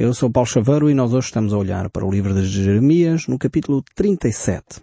Eu 0.00 0.14
sou 0.14 0.30
Paulo 0.30 0.48
Chaveiro 0.48 0.88
e 0.88 0.94
nós 0.94 1.12
hoje 1.12 1.26
estamos 1.26 1.52
a 1.52 1.58
olhar 1.58 1.90
para 1.90 2.06
o 2.06 2.10
livro 2.10 2.32
de 2.32 2.46
Jeremias 2.46 3.26
no 3.26 3.38
capítulo 3.38 3.84
37. 3.94 4.80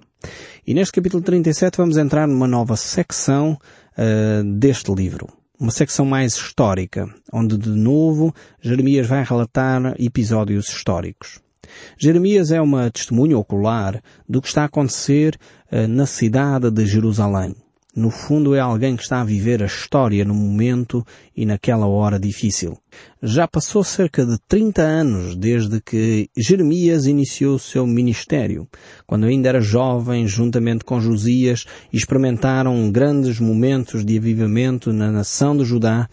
E 0.67 0.75
neste 0.75 0.93
capítulo 0.93 1.23
37 1.23 1.75
vamos 1.75 1.97
entrar 1.97 2.27
numa 2.27 2.47
nova 2.47 2.77
secção 2.77 3.57
uh, 3.97 4.43
deste 4.59 4.93
livro. 4.93 5.27
Uma 5.59 5.71
secção 5.71 6.05
mais 6.05 6.35
histórica, 6.35 7.09
onde 7.33 7.57
de 7.57 7.71
novo 7.71 8.31
Jeremias 8.61 9.07
vai 9.07 9.23
relatar 9.23 9.95
episódios 9.97 10.69
históricos. 10.69 11.39
Jeremias 11.97 12.51
é 12.51 12.61
uma 12.61 12.91
testemunha 12.91 13.39
ocular 13.39 13.99
do 14.29 14.39
que 14.39 14.47
está 14.47 14.61
a 14.61 14.65
acontecer 14.65 15.35
uh, 15.71 15.87
na 15.87 16.05
cidade 16.05 16.69
de 16.69 16.85
Jerusalém. 16.85 17.55
No 17.97 18.11
fundo 18.11 18.53
é 18.53 18.59
alguém 18.59 18.95
que 18.95 19.01
está 19.01 19.21
a 19.21 19.23
viver 19.23 19.63
a 19.63 19.65
história 19.65 20.23
no 20.23 20.35
momento 20.35 21.03
e 21.35 21.47
naquela 21.47 21.87
hora 21.87 22.19
difícil. 22.19 22.77
Já 23.23 23.47
passou 23.47 23.83
cerca 23.83 24.23
de 24.23 24.37
30 24.47 24.83
anos 24.83 25.35
desde 25.35 25.81
que 25.81 26.29
Jeremias 26.37 27.07
iniciou 27.07 27.55
o 27.55 27.59
seu 27.59 27.87
ministério. 27.87 28.67
Quando 29.07 29.25
ainda 29.25 29.49
era 29.49 29.59
jovem, 29.59 30.27
juntamente 30.27 30.85
com 30.85 31.01
Josias, 31.01 31.65
experimentaram 31.91 32.91
grandes 32.91 33.39
momentos 33.39 34.05
de 34.05 34.15
avivamento 34.15 34.93
na 34.93 35.11
nação 35.11 35.57
de 35.57 35.65
Judá, 35.65 36.07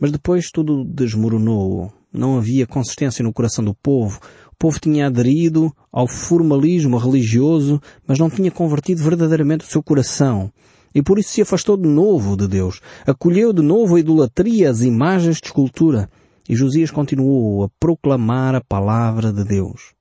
mas 0.00 0.10
depois 0.10 0.50
tudo 0.50 0.86
desmoronou. 0.86 1.92
Não 2.10 2.38
havia 2.38 2.66
consistência 2.66 3.22
no 3.22 3.30
coração 3.30 3.62
do 3.62 3.74
povo. 3.74 4.20
O 4.50 4.56
povo 4.58 4.80
tinha 4.80 5.06
aderido 5.06 5.70
ao 5.92 6.08
formalismo 6.08 6.96
religioso, 6.96 7.78
mas 8.06 8.18
não 8.18 8.30
tinha 8.30 8.50
convertido 8.50 9.02
verdadeiramente 9.02 9.66
o 9.66 9.68
seu 9.68 9.82
coração 9.82 10.50
e 10.96 11.02
por 11.02 11.18
isso 11.18 11.28
se 11.28 11.42
afastou 11.42 11.76
de 11.76 11.86
novo 11.86 12.38
de 12.38 12.48
Deus. 12.48 12.80
Acolheu 13.06 13.52
de 13.52 13.60
novo 13.60 13.96
a 13.96 14.00
idolatria, 14.00 14.70
as 14.70 14.80
imagens 14.80 15.36
de 15.36 15.48
escultura. 15.48 16.08
E 16.48 16.56
Josias 16.56 16.90
continuou 16.90 17.64
a 17.64 17.68
proclamar 17.78 18.54
a 18.54 18.62
palavra 18.62 19.30
de 19.30 19.44
Deus. 19.44 19.92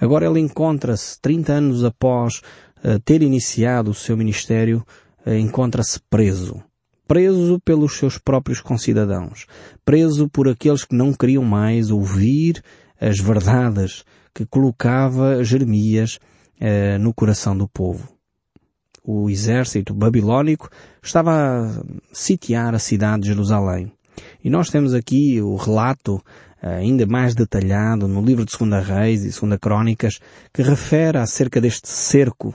Agora 0.00 0.26
ele 0.26 0.40
encontra-se, 0.40 1.20
30 1.20 1.52
anos 1.52 1.84
após 1.84 2.42
uh, 2.84 2.98
ter 3.04 3.22
iniciado 3.22 3.92
o 3.92 3.94
seu 3.94 4.16
ministério, 4.16 4.84
uh, 5.24 5.32
encontra-se 5.32 6.00
preso. 6.10 6.60
Preso 7.06 7.60
pelos 7.64 7.96
seus 7.96 8.18
próprios 8.18 8.60
concidadãos. 8.60 9.46
Preso 9.84 10.28
por 10.28 10.48
aqueles 10.48 10.84
que 10.84 10.96
não 10.96 11.12
queriam 11.12 11.44
mais 11.44 11.92
ouvir 11.92 12.60
as 13.00 13.20
verdades 13.20 14.02
que 14.34 14.44
colocava 14.44 15.44
Jeremias 15.44 16.18
uh, 16.60 16.98
no 16.98 17.14
coração 17.14 17.56
do 17.56 17.68
povo 17.68 18.15
o 19.06 19.30
exército 19.30 19.94
babilônico 19.94 20.68
estava 21.00 21.30
a 21.32 21.84
sitiar 22.12 22.74
a 22.74 22.78
cidade 22.78 23.22
de 23.22 23.28
Jerusalém. 23.28 23.92
E 24.42 24.50
nós 24.50 24.68
temos 24.68 24.92
aqui 24.92 25.40
o 25.40 25.54
relato 25.54 26.20
eh, 26.60 26.76
ainda 26.76 27.06
mais 27.06 27.34
detalhado 27.34 28.08
no 28.08 28.20
livro 28.20 28.44
de 28.44 28.50
Segunda 28.50 28.80
Reis 28.80 29.22
e 29.22 29.30
Segunda 29.30 29.58
Crónicas 29.58 30.18
que 30.52 30.62
refere 30.62 31.18
acerca 31.18 31.60
deste 31.60 31.88
cerco 31.88 32.54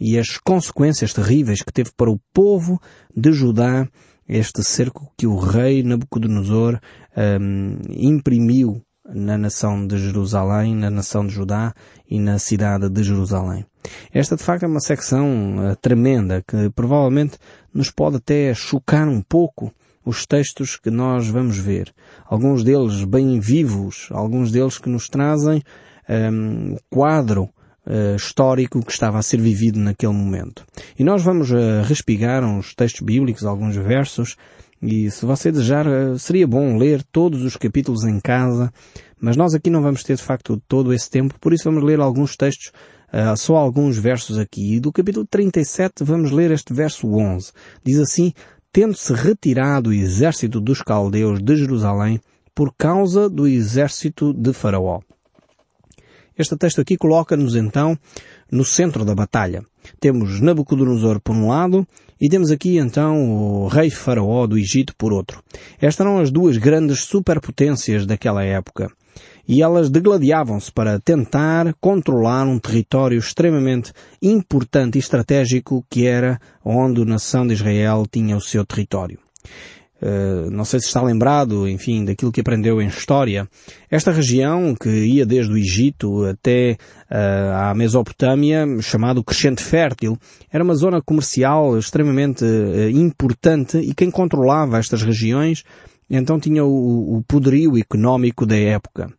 e 0.00 0.18
as 0.18 0.36
consequências 0.38 1.12
terríveis 1.12 1.62
que 1.62 1.72
teve 1.72 1.90
para 1.96 2.10
o 2.10 2.18
povo 2.34 2.80
de 3.16 3.32
Judá 3.32 3.86
este 4.28 4.64
cerco 4.64 5.12
que 5.16 5.26
o 5.26 5.36
rei 5.36 5.82
Nabucodonosor 5.82 6.80
um, 7.16 7.76
imprimiu 7.90 8.82
na 9.12 9.36
nação 9.36 9.86
de 9.86 9.98
Jerusalém, 9.98 10.74
na 10.74 10.90
nação 10.90 11.26
de 11.26 11.32
Judá 11.32 11.74
e 12.08 12.18
na 12.18 12.38
cidade 12.38 12.88
de 12.88 13.02
Jerusalém. 13.02 13.64
Esta 14.12 14.36
de 14.36 14.42
facto 14.42 14.64
é 14.64 14.66
uma 14.66 14.80
secção 14.80 15.56
uh, 15.56 15.76
tremenda 15.76 16.42
que 16.46 16.70
provavelmente 16.70 17.36
nos 17.72 17.90
pode 17.90 18.16
até 18.16 18.54
chocar 18.54 19.08
um 19.08 19.20
pouco 19.20 19.72
os 20.04 20.26
textos 20.26 20.76
que 20.76 20.90
nós 20.90 21.28
vamos 21.28 21.58
ver. 21.58 21.92
Alguns 22.26 22.64
deles 22.64 23.04
bem 23.04 23.38
vivos, 23.38 24.08
alguns 24.10 24.50
deles 24.50 24.78
que 24.78 24.88
nos 24.88 25.08
trazem 25.08 25.62
um, 26.08 26.12
ehm, 26.12 26.76
quadro 26.90 27.44
uh, 27.86 28.16
histórico 28.16 28.84
que 28.84 28.92
estava 28.92 29.18
a 29.18 29.22
ser 29.22 29.40
vivido 29.40 29.78
naquele 29.78 30.12
momento. 30.12 30.64
E 30.98 31.04
nós 31.04 31.22
vamos 31.22 31.50
uh, 31.50 31.82
respigar 31.84 32.44
uns 32.44 32.74
textos 32.74 33.02
bíblicos, 33.02 33.44
alguns 33.44 33.76
versos, 33.76 34.36
e 34.82 35.10
se 35.10 35.24
você 35.24 35.52
desejar, 35.52 35.86
seria 36.18 36.46
bom 36.46 36.76
ler 36.76 37.02
todos 37.12 37.42
os 37.42 37.56
capítulos 37.56 38.04
em 38.04 38.18
casa, 38.18 38.72
mas 39.20 39.36
nós 39.36 39.54
aqui 39.54 39.70
não 39.70 39.80
vamos 39.80 40.02
ter 40.02 40.16
de 40.16 40.22
facto 40.22 40.60
todo 40.66 40.92
esse 40.92 41.08
tempo, 41.08 41.36
por 41.40 41.52
isso 41.52 41.64
vamos 41.64 41.84
ler 41.84 42.00
alguns 42.00 42.36
textos 42.36 42.72
Uh, 43.12 43.36
só 43.36 43.56
alguns 43.56 43.98
versos 43.98 44.38
aqui. 44.38 44.76
E 44.76 44.80
do 44.80 44.90
capítulo 44.90 45.26
37 45.26 46.02
vamos 46.02 46.30
ler 46.30 46.50
este 46.50 46.72
verso 46.72 47.06
11. 47.06 47.52
Diz 47.84 47.98
assim, 47.98 48.32
tendo-se 48.72 49.12
retirado 49.12 49.90
o 49.90 49.92
exército 49.92 50.58
dos 50.58 50.80
caldeus 50.80 51.42
de 51.42 51.56
Jerusalém 51.56 52.18
por 52.54 52.72
causa 52.74 53.28
do 53.28 53.46
exército 53.46 54.32
de 54.32 54.54
Faraó. 54.54 55.00
Este 56.38 56.56
texto 56.56 56.80
aqui 56.80 56.96
coloca-nos 56.96 57.54
então 57.54 57.98
no 58.50 58.64
centro 58.64 59.04
da 59.04 59.14
batalha. 59.14 59.62
Temos 60.00 60.40
Nabucodonosor 60.40 61.20
por 61.20 61.36
um 61.36 61.48
lado 61.48 61.86
e 62.22 62.28
temos 62.28 62.52
aqui 62.52 62.78
então 62.78 63.64
o 63.64 63.66
rei 63.66 63.90
Faraó 63.90 64.46
do 64.46 64.56
Egito 64.56 64.94
por 64.96 65.12
outro. 65.12 65.42
Estas 65.80 66.06
eram 66.06 66.20
as 66.20 66.30
duas 66.30 66.56
grandes 66.56 67.00
superpotências 67.00 68.06
daquela 68.06 68.44
época 68.44 68.88
e 69.46 69.60
elas 69.60 69.90
degladiavam-se 69.90 70.70
para 70.70 71.00
tentar 71.00 71.74
controlar 71.80 72.44
um 72.44 72.60
território 72.60 73.18
extremamente 73.18 73.92
importante 74.22 74.94
e 74.94 75.00
estratégico 75.00 75.84
que 75.90 76.06
era 76.06 76.40
onde 76.64 77.02
a 77.02 77.04
nação 77.04 77.44
de 77.44 77.54
Israel 77.54 78.06
tinha 78.08 78.36
o 78.36 78.40
seu 78.40 78.64
território. 78.64 79.18
Uh, 80.02 80.50
não 80.50 80.64
sei 80.64 80.80
se 80.80 80.86
está 80.86 81.00
lembrado, 81.00 81.68
enfim, 81.68 82.04
daquilo 82.04 82.32
que 82.32 82.40
aprendeu 82.40 82.82
em 82.82 82.88
história. 82.88 83.48
Esta 83.88 84.10
região, 84.10 84.74
que 84.74 84.88
ia 84.88 85.24
desde 85.24 85.52
o 85.52 85.56
Egito 85.56 86.24
até 86.24 86.76
uh, 87.08 87.70
à 87.70 87.74
Mesopotâmia, 87.74 88.66
chamado 88.80 89.22
Crescente 89.22 89.62
Fértil, 89.62 90.18
era 90.50 90.64
uma 90.64 90.74
zona 90.74 91.00
comercial 91.00 91.78
extremamente 91.78 92.44
uh, 92.44 92.90
importante 92.90 93.78
e 93.78 93.94
quem 93.94 94.10
controlava 94.10 94.78
estas 94.78 95.02
regiões 95.02 95.62
então 96.10 96.38
tinha 96.38 96.62
o, 96.62 97.16
o 97.16 97.22
poderio 97.22 97.78
económico 97.78 98.44
da 98.44 98.56
época. 98.56 99.10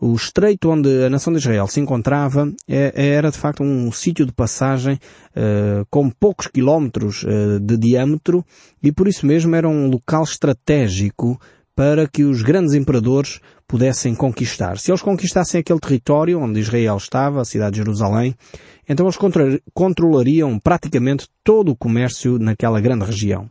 O 0.00 0.14
estreito 0.14 0.70
onde 0.70 1.04
a 1.04 1.10
nação 1.10 1.30
de 1.30 1.38
Israel 1.38 1.66
se 1.66 1.78
encontrava 1.78 2.50
é, 2.66 2.92
era 3.16 3.30
de 3.30 3.36
facto 3.36 3.62
um 3.62 3.92
sítio 3.92 4.24
de 4.24 4.32
passagem 4.32 4.94
uh, 4.94 5.84
com 5.90 6.08
poucos 6.08 6.46
quilómetros 6.46 7.22
uh, 7.22 7.60
de 7.60 7.76
diâmetro 7.76 8.42
e 8.82 8.90
por 8.90 9.06
isso 9.06 9.26
mesmo 9.26 9.54
era 9.54 9.68
um 9.68 9.90
local 9.90 10.22
estratégico 10.22 11.38
para 11.76 12.08
que 12.08 12.24
os 12.24 12.40
grandes 12.40 12.72
imperadores 12.72 13.40
pudessem 13.68 14.14
conquistar. 14.14 14.78
Se 14.78 14.90
eles 14.90 15.02
conquistassem 15.02 15.60
aquele 15.60 15.78
território 15.78 16.40
onde 16.40 16.60
Israel 16.60 16.96
estava, 16.96 17.42
a 17.42 17.44
cidade 17.44 17.72
de 17.72 17.78
Jerusalém, 17.78 18.34
então 18.88 19.04
eles 19.04 19.18
controlariam 19.74 20.58
praticamente 20.58 21.28
todo 21.44 21.72
o 21.72 21.76
comércio 21.76 22.38
naquela 22.38 22.80
grande 22.80 23.04
região. 23.04 23.48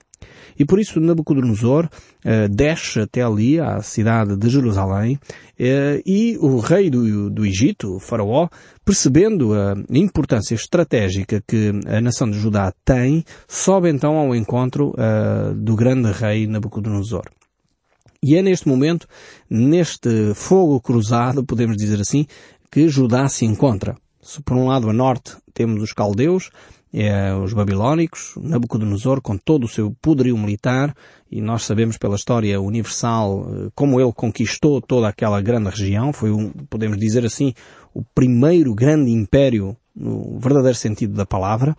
E 0.57 0.65
por 0.65 0.79
isso 0.79 0.99
Nabucodonosor 0.99 1.85
uh, 1.85 2.49
desce 2.49 3.01
até 3.01 3.21
ali, 3.21 3.59
à 3.59 3.81
cidade 3.81 4.35
de 4.35 4.49
Jerusalém, 4.49 5.15
uh, 5.15 6.01
e 6.05 6.37
o 6.39 6.59
rei 6.59 6.89
do, 6.89 7.29
do 7.29 7.45
Egito, 7.45 7.95
o 7.95 7.99
faraó, 7.99 8.47
percebendo 8.83 9.53
a 9.53 9.75
importância 9.89 10.55
estratégica 10.55 11.43
que 11.47 11.71
a 11.85 12.01
nação 12.01 12.29
de 12.29 12.39
Judá 12.39 12.73
tem, 12.83 13.23
sobe 13.47 13.89
então 13.89 14.17
ao 14.17 14.35
encontro 14.35 14.91
uh, 14.91 15.53
do 15.53 15.75
grande 15.75 16.11
rei 16.11 16.47
Nabucodonosor. 16.47 17.25
E 18.21 18.35
é 18.35 18.41
neste 18.41 18.67
momento, 18.67 19.07
neste 19.49 20.33
fogo 20.33 20.81
cruzado, 20.81 21.43
podemos 21.43 21.77
dizer 21.77 22.01
assim, 22.01 22.25
que 22.71 22.87
Judá 22.89 23.29
se 23.29 23.45
encontra. 23.45 23.95
Se 24.21 24.41
por 24.41 24.57
um 24.57 24.67
lado 24.67 24.89
a 24.89 24.93
norte 24.93 25.37
temos 25.53 25.81
os 25.81 25.93
caldeus, 25.93 26.49
é, 26.93 27.33
os 27.35 27.53
babilónicos, 27.53 28.33
Nabucodonosor 28.41 29.21
com 29.21 29.37
todo 29.37 29.65
o 29.65 29.67
seu 29.67 29.95
poderio 30.01 30.37
militar, 30.37 30.95
e 31.31 31.41
nós 31.41 31.63
sabemos 31.63 31.97
pela 31.97 32.15
história 32.15 32.59
universal 32.59 33.47
eh, 33.47 33.69
como 33.75 34.01
ele 34.01 34.11
conquistou 34.11 34.81
toda 34.81 35.07
aquela 35.07 35.39
grande 35.41 35.69
região, 35.69 36.11
foi 36.11 36.31
um, 36.31 36.49
podemos 36.67 36.97
dizer 36.97 37.23
assim, 37.23 37.53
o 37.93 38.03
primeiro 38.03 38.73
grande 38.73 39.11
império 39.11 39.77
no 39.95 40.39
verdadeiro 40.39 40.77
sentido 40.77 41.13
da 41.13 41.25
palavra. 41.25 41.75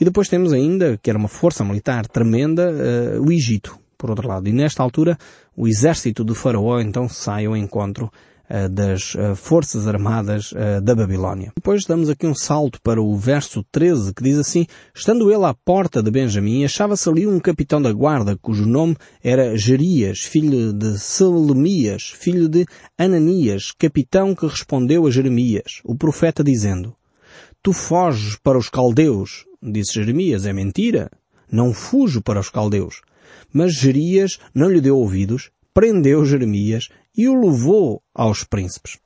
E 0.00 0.04
depois 0.04 0.28
temos 0.28 0.52
ainda, 0.52 0.98
que 1.00 1.10
era 1.10 1.18
uma 1.18 1.28
força 1.28 1.64
militar 1.64 2.06
tremenda, 2.06 2.72
uh, 2.72 3.22
o 3.24 3.30
Egito, 3.30 3.78
por 3.96 4.10
outro 4.10 4.26
lado. 4.26 4.48
E 4.48 4.52
nesta 4.52 4.82
altura, 4.82 5.18
o 5.56 5.68
exército 5.68 6.24
do 6.24 6.34
faraó 6.34 6.80
então 6.80 7.08
sai 7.08 7.46
ao 7.46 7.56
encontro 7.56 8.10
eh, 8.10 8.27
das 8.70 9.14
eh, 9.14 9.34
Forças 9.34 9.86
Armadas 9.86 10.52
eh, 10.54 10.80
da 10.80 10.94
Babilónia. 10.94 11.52
Depois 11.54 11.84
damos 11.84 12.08
aqui 12.08 12.26
um 12.26 12.34
salto 12.34 12.80
para 12.82 13.00
o 13.02 13.16
verso 13.16 13.64
13 13.70 14.14
que 14.14 14.22
diz 14.22 14.38
assim, 14.38 14.66
estando 14.94 15.30
ele 15.30 15.44
à 15.44 15.52
porta 15.52 16.02
de 16.02 16.10
Benjamim, 16.10 16.64
achava-se 16.64 17.08
ali 17.08 17.26
um 17.26 17.38
capitão 17.38 17.80
da 17.80 17.92
guarda 17.92 18.38
cujo 18.40 18.64
nome 18.64 18.96
era 19.22 19.56
Jerias, 19.56 20.20
filho 20.20 20.72
de 20.72 20.98
Selemias, 20.98 22.12
filho 22.14 22.48
de 22.48 22.66
Ananias, 22.96 23.72
capitão 23.72 24.34
que 24.34 24.46
respondeu 24.46 25.06
a 25.06 25.10
Jeremias, 25.10 25.80
o 25.84 25.94
profeta 25.94 26.42
dizendo, 26.42 26.94
Tu 27.62 27.72
foges 27.72 28.36
para 28.36 28.56
os 28.56 28.68
caldeus. 28.68 29.44
Disse 29.62 29.94
Jeremias, 29.94 30.46
é 30.46 30.52
mentira. 30.52 31.10
Não 31.50 31.74
fujo 31.74 32.22
para 32.22 32.40
os 32.40 32.48
caldeus. 32.48 33.02
Mas 33.52 33.74
Jerias 33.74 34.38
não 34.54 34.70
lhe 34.70 34.80
deu 34.80 34.96
ouvidos, 34.96 35.50
prendeu 35.72 36.24
Jeremias 36.24 36.88
e 37.16 37.28
o 37.28 37.40
levou 37.40 38.02
aos 38.14 38.44
príncipes. 38.44 38.98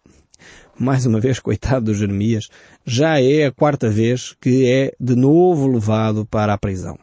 mais 0.78 1.06
uma 1.06 1.20
vez, 1.20 1.38
coitado 1.40 1.86
do 1.86 1.94
Jeremias, 1.94 2.48
já 2.84 3.20
é 3.20 3.46
a 3.46 3.52
quarta 3.52 3.88
vez 3.88 4.34
que 4.40 4.66
é 4.66 4.92
de 4.98 5.14
novo 5.14 5.66
levado 5.66 6.26
para 6.26 6.52
a 6.52 6.58
prisão. 6.58 6.98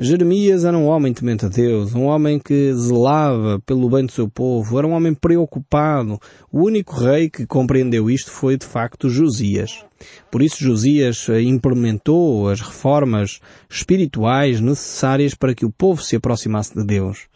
Jeremias 0.00 0.64
era 0.64 0.78
um 0.78 0.86
homem 0.86 1.12
temente 1.12 1.44
a 1.44 1.48
Deus, 1.48 1.92
um 1.92 2.04
homem 2.04 2.38
que 2.38 2.72
zelava 2.72 3.60
pelo 3.66 3.90
bem 3.90 4.06
do 4.06 4.12
seu 4.12 4.28
povo, 4.28 4.78
era 4.78 4.86
um 4.86 4.92
homem 4.92 5.12
preocupado. 5.12 6.20
O 6.52 6.66
único 6.66 6.94
rei 6.94 7.28
que 7.28 7.44
compreendeu 7.44 8.08
isto 8.08 8.30
foi, 8.30 8.56
de 8.56 8.64
facto, 8.64 9.08
Josias. 9.08 9.84
Por 10.30 10.40
isso 10.40 10.62
Josias 10.62 11.26
implementou 11.44 12.48
as 12.48 12.60
reformas 12.60 13.40
espirituais 13.68 14.60
necessárias 14.60 15.34
para 15.34 15.52
que 15.52 15.66
o 15.66 15.72
povo 15.72 16.00
se 16.00 16.14
aproximasse 16.14 16.76
de 16.76 16.84
Deus. 16.84 17.26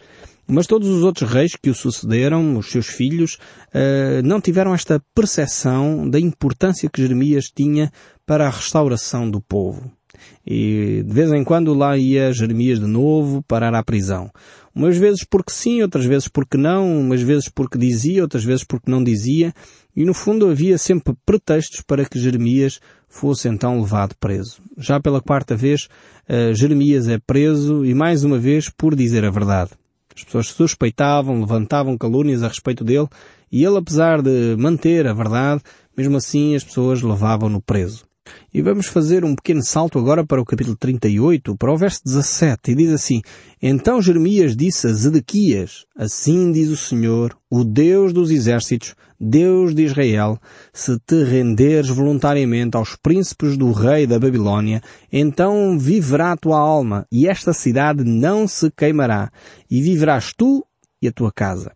Mas 0.47 0.67
todos 0.67 0.89
os 0.89 1.03
outros 1.03 1.31
reis 1.31 1.57
que 1.57 1.71
o 1.71 1.75
sucederam, 1.75 2.57
os 2.59 2.71
seus 2.71 2.87
filhos, 2.87 3.39
eh, 3.73 4.21
não 4.23 4.41
tiveram 4.41 4.75
esta 4.75 5.01
percepção 5.15 6.09
da 6.09 6.19
importância 6.19 6.91
que 6.91 7.01
Jeremias 7.01 7.47
tinha 7.55 7.93
para 8.27 8.47
a 8.47 8.51
restauração 8.51 9.31
do 9.31 9.41
povo. 9.41 9.91
E 10.47 11.03
de 11.07 11.13
vez 11.13 11.33
em 11.33 11.45
quando 11.45 11.73
lá 11.73 11.97
ia 11.97 12.33
Jeremias 12.33 12.81
de 12.81 12.87
novo 12.87 13.43
parar 13.43 13.75
à 13.75 13.83
prisão. 13.83 14.31
Umas 14.75 14.97
vezes 14.97 15.25
porque 15.25 15.53
sim, 15.53 15.83
outras 15.83 16.05
vezes 16.05 16.29
porque 16.29 16.57
não, 16.57 17.01
umas 17.01 17.23
vezes 17.23 17.49
porque 17.49 17.79
dizia, 17.79 18.23
outras 18.23 18.45
vezes 18.45 18.65
porque 18.65 18.91
não 18.91 19.03
dizia, 19.03 19.53
e 19.95 20.05
no 20.05 20.15
fundo 20.15 20.49
havia 20.49 20.79
sempre 20.79 21.15
pretextos 21.27 21.83
para 21.83 22.05
que 22.05 22.19
Jeremias 22.19 22.81
fosse 23.07 23.49
então 23.49 23.81
levado 23.81 24.17
preso. 24.19 24.63
Já 24.77 24.99
pela 24.99 25.21
quarta 25.21 25.55
vez, 25.55 25.89
uh, 26.29 26.55
Jeremias 26.55 27.07
é 27.09 27.19
preso 27.19 27.85
e 27.85 27.95
mais 27.95 28.25
uma 28.25 28.39
vez 28.39 28.71
por 28.71 28.97
dizer 28.97 29.25
a 29.25 29.31
verdade. 29.31 29.71
As 30.17 30.25
pessoas 30.25 30.49
suspeitavam, 30.49 31.41
levantavam 31.41 31.97
calúnias 31.97 32.43
a 32.43 32.49
respeito 32.49 32.85
dele 32.85 33.09
e 33.51 33.65
ele, 33.65 33.79
apesar 33.79 34.23
de 34.23 34.57
manter 34.59 35.07
a 35.07 35.13
verdade, 35.13 35.63
mesmo 35.97 36.17
assim 36.17 36.55
as 36.55 36.65
pessoas 36.65 37.03
levavam-no 37.03 37.61
preso. 37.61 38.05
E 38.53 38.61
vamos 38.61 38.87
fazer 38.87 39.25
um 39.25 39.35
pequeno 39.35 39.63
salto 39.63 39.99
agora 39.99 40.25
para 40.25 40.41
o 40.41 40.45
capítulo 40.45 40.77
38, 40.77 41.57
para 41.57 41.73
o 41.73 41.77
verso 41.77 42.01
17, 42.05 42.71
e 42.71 42.75
diz 42.75 42.93
assim, 42.93 43.23
Então 43.61 44.03
Jeremias 44.03 44.57
disse 44.57 44.87
a 44.87 44.93
Zedequias, 44.93 45.85
Assim 45.97 46.53
diz 46.53 46.69
o 46.69 46.77
Senhor, 46.77 47.37
o 47.51 47.65
Deus 47.65 48.13
dos 48.13 48.31
exércitos, 48.31 48.95
Deus 49.21 49.75
de 49.75 49.85
Israel, 49.85 50.39
se 50.73 50.99
te 50.99 51.23
renderes 51.23 51.89
voluntariamente 51.89 52.77
aos 52.77 52.97
príncipes 52.97 53.57
do 53.57 53.71
rei 53.71 54.07
da 54.07 54.19
Babilônia, 54.19 54.83
então 55.13 55.79
viverá 55.79 56.33
a 56.33 56.37
tua 56.37 56.59
alma, 56.59 57.07
e 57.11 57.29
esta 57.29 57.53
cidade 57.53 58.03
não 58.03 58.49
se 58.49 58.71
queimará, 58.71 59.31
e 59.71 59.81
viverás 59.81 60.33
tu 60.37 60.67
e 61.01 61.07
a 61.07 61.13
tua 61.13 61.31
casa. 61.31 61.73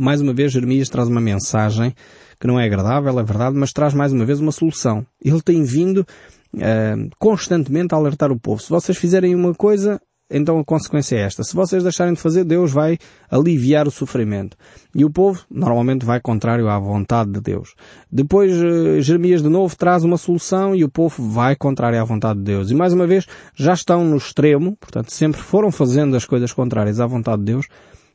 Mais 0.00 0.22
uma 0.22 0.32
vez 0.32 0.50
Jeremias 0.50 0.88
traz 0.88 1.08
uma 1.08 1.20
mensagem 1.20 1.94
que 2.40 2.46
não 2.46 2.58
é 2.58 2.64
agradável, 2.64 3.20
é 3.20 3.22
verdade, 3.22 3.54
mas 3.54 3.70
traz 3.70 3.92
mais 3.92 4.14
uma 4.14 4.24
vez 4.24 4.40
uma 4.40 4.50
solução. 4.50 5.04
Ele 5.22 5.42
tem 5.42 5.62
vindo 5.62 6.06
uh, 6.54 7.10
constantemente 7.18 7.94
a 7.94 7.98
alertar 7.98 8.32
o 8.32 8.40
povo. 8.40 8.62
Se 8.62 8.70
vocês 8.70 8.96
fizerem 8.96 9.34
uma 9.34 9.54
coisa, 9.54 10.00
então 10.30 10.58
a 10.58 10.64
consequência 10.64 11.16
é 11.16 11.20
esta. 11.20 11.44
Se 11.44 11.54
vocês 11.54 11.82
deixarem 11.82 12.14
de 12.14 12.18
fazer, 12.18 12.44
Deus 12.44 12.72
vai 12.72 12.96
aliviar 13.30 13.86
o 13.86 13.90
sofrimento. 13.90 14.56
E 14.94 15.04
o 15.04 15.10
povo 15.10 15.44
normalmente 15.50 16.06
vai 16.06 16.18
contrário 16.18 16.66
à 16.70 16.78
vontade 16.78 17.32
de 17.32 17.40
Deus. 17.42 17.74
Depois 18.10 18.56
uh, 18.56 19.02
Jeremias 19.02 19.42
de 19.42 19.50
novo 19.50 19.76
traz 19.76 20.02
uma 20.02 20.16
solução 20.16 20.74
e 20.74 20.82
o 20.82 20.88
povo 20.88 21.22
vai 21.28 21.54
contrário 21.54 22.00
à 22.00 22.04
vontade 22.04 22.38
de 22.38 22.46
Deus. 22.46 22.70
E 22.70 22.74
mais 22.74 22.94
uma 22.94 23.06
vez 23.06 23.26
já 23.54 23.74
estão 23.74 24.02
no 24.02 24.16
extremo, 24.16 24.78
portanto 24.80 25.12
sempre 25.12 25.42
foram 25.42 25.70
fazendo 25.70 26.16
as 26.16 26.24
coisas 26.24 26.54
contrárias 26.54 27.00
à 27.00 27.06
vontade 27.06 27.40
de 27.40 27.52
Deus, 27.52 27.66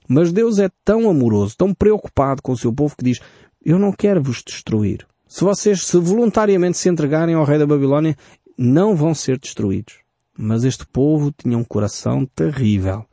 mas 0.07 0.31
Deus 0.31 0.60
é 0.60 0.69
tão 0.84 1.10
amoroso, 1.10 1.56
tão 1.57 1.74
preocupado 1.74 2.42
com 2.42 2.52
o 2.52 2.57
seu 2.57 2.74
povo 2.74 2.96
que 2.98 3.04
diz, 3.04 3.19
eu 3.63 3.80
não 3.80 3.92
quero 3.92 4.22
vos 4.22 4.44
destruir. 4.46 5.06
Se 5.28 5.44
vocês 5.44 5.84
se 5.84 5.98
voluntariamente 5.98 6.78
se 6.78 6.88
entregarem 6.88 7.36
ao 7.36 7.44
rei 7.44 7.57
da 7.57 7.66
Babilônia, 7.66 8.16
não 8.57 8.96
vão 8.96 9.13
ser 9.13 9.40
destruídos. 9.40 9.96
Mas 10.38 10.63
este 10.63 10.86
povo 10.86 11.31
tinha 11.31 11.57
um 11.57 11.63
coração 11.63 12.25
terrível. 12.36 13.06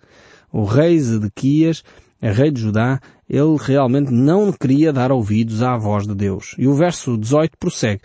O 0.53 0.65
rei 0.65 0.99
Zedequias, 1.00 1.83
rei 2.21 2.50
de 2.50 2.61
Judá, 2.61 3.00
ele 3.29 3.56
realmente 3.59 4.12
não 4.12 4.53
queria 4.53 4.93
dar 4.93 5.11
ouvidos 5.11 5.62
à 5.62 5.77
voz 5.77 6.06
de 6.06 6.15
Deus. 6.15 6.55
E 6.59 6.69
o 6.69 6.75
verso 6.75 7.17
18 7.17 7.56
prossegue. 7.59 8.03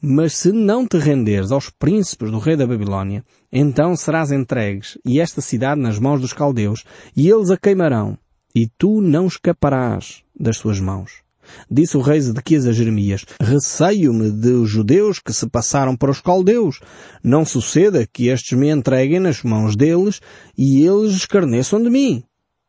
Mas 0.00 0.34
se 0.34 0.50
não 0.50 0.86
te 0.86 0.96
renderes 0.96 1.52
aos 1.52 1.68
príncipes 1.68 2.30
do 2.30 2.38
rei 2.38 2.56
da 2.56 2.66
Babilônia, 2.66 3.22
então 3.52 3.94
serás 3.94 4.32
entregues 4.32 4.96
e 5.04 5.20
esta 5.20 5.42
cidade 5.42 5.78
nas 5.78 5.98
mãos 5.98 6.22
dos 6.22 6.32
caldeus, 6.32 6.84
e 7.14 7.28
eles 7.28 7.50
a 7.50 7.58
queimarão, 7.58 8.16
e 8.54 8.68
tu 8.78 9.00
não 9.00 9.26
escaparás 9.26 10.22
das 10.38 10.56
suas 10.56 10.80
mãos. 10.80 11.22
Disse 11.70 11.96
o 11.96 12.00
rei 12.00 12.20
Zedequias 12.20 12.66
a 12.66 12.72
Jeremias, 12.72 13.24
receio-me 13.40 14.30
dos 14.30 14.70
judeus 14.70 15.18
que 15.18 15.32
se 15.32 15.48
passaram 15.48 15.96
para 15.96 16.10
os 16.10 16.20
caldeus. 16.20 16.80
Não 17.22 17.44
suceda 17.44 18.06
que 18.06 18.28
estes 18.28 18.56
me 18.56 18.70
entreguem 18.70 19.20
nas 19.20 19.42
mãos 19.42 19.76
deles 19.76 20.20
e 20.56 20.84
eles 20.84 21.12
escarneçam 21.12 21.82
de 21.82 21.90
mim. 21.90 22.22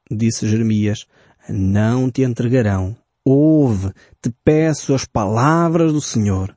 Disse 0.09 0.47
Jeremias, 0.47 1.05
não 1.47 2.09
te 2.09 2.23
entregarão. 2.23 2.95
Ouve, 3.23 3.91
te 4.21 4.33
peço 4.43 4.93
as 4.93 5.05
palavras 5.05 5.93
do 5.93 6.01
Senhor. 6.01 6.55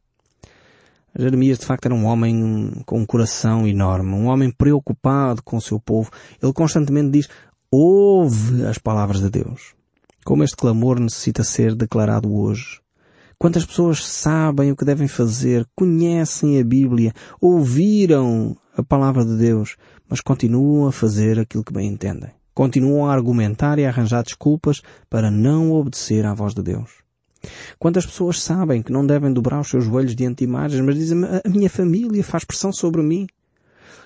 Jeremias 1.17 1.59
de 1.59 1.67
facto 1.67 1.87
era 1.87 1.95
um 1.95 2.07
homem 2.07 2.73
com 2.85 2.99
um 2.99 3.07
coração 3.07 3.69
enorme, 3.69 4.15
um 4.15 4.27
homem 4.27 4.51
preocupado 4.51 5.43
com 5.45 5.57
o 5.57 5.61
seu 5.61 5.79
povo. 5.79 6.11
Ele 6.43 6.53
constantemente 6.53 7.11
diz, 7.11 7.29
ouve 7.75 8.65
as 8.67 8.79
palavras 8.79 9.21
de 9.21 9.29
Deus. 9.29 9.75
Como 10.25 10.45
este 10.45 10.57
clamor 10.57 11.01
necessita 11.01 11.43
ser 11.43 11.75
declarado 11.75 12.33
hoje. 12.33 12.81
Quantas 13.37 13.67
pessoas 13.67 14.05
sabem 14.07 14.71
o 14.71 14.77
que 14.77 14.85
devem 14.85 15.09
fazer, 15.09 15.67
conhecem 15.75 16.61
a 16.61 16.65
Bíblia, 16.65 17.13
ouviram 17.41 18.57
a 18.77 18.83
palavra 18.83 19.25
de 19.25 19.37
Deus, 19.37 19.77
mas 20.09 20.21
continuam 20.21 20.87
a 20.87 20.93
fazer 20.93 21.41
aquilo 21.41 21.65
que 21.65 21.73
bem 21.73 21.89
entendem. 21.89 22.31
Continuam 22.55 23.07
a 23.07 23.13
argumentar 23.13 23.81
e 23.81 23.85
a 23.85 23.89
arranjar 23.89 24.23
desculpas 24.23 24.81
para 25.11 25.29
não 25.29 25.73
obedecer 25.73 26.25
à 26.25 26.33
voz 26.33 26.55
de 26.55 26.63
Deus. 26.63 27.03
Quantas 27.77 28.07
pessoas 28.07 28.41
sabem 28.41 28.83
que 28.83 28.93
não 28.93 29.05
devem 29.05 29.33
dobrar 29.33 29.61
os 29.61 29.69
seus 29.69 29.85
joelhos 29.85 30.15
diante 30.15 30.39
de 30.39 30.45
imagens, 30.45 30.81
mas 30.81 30.95
dizem 30.95 31.19
a 31.45 31.49
minha 31.49 31.69
família 31.69 32.23
faz 32.23 32.45
pressão 32.45 32.73
sobre 32.73 33.03
mim. 33.03 33.27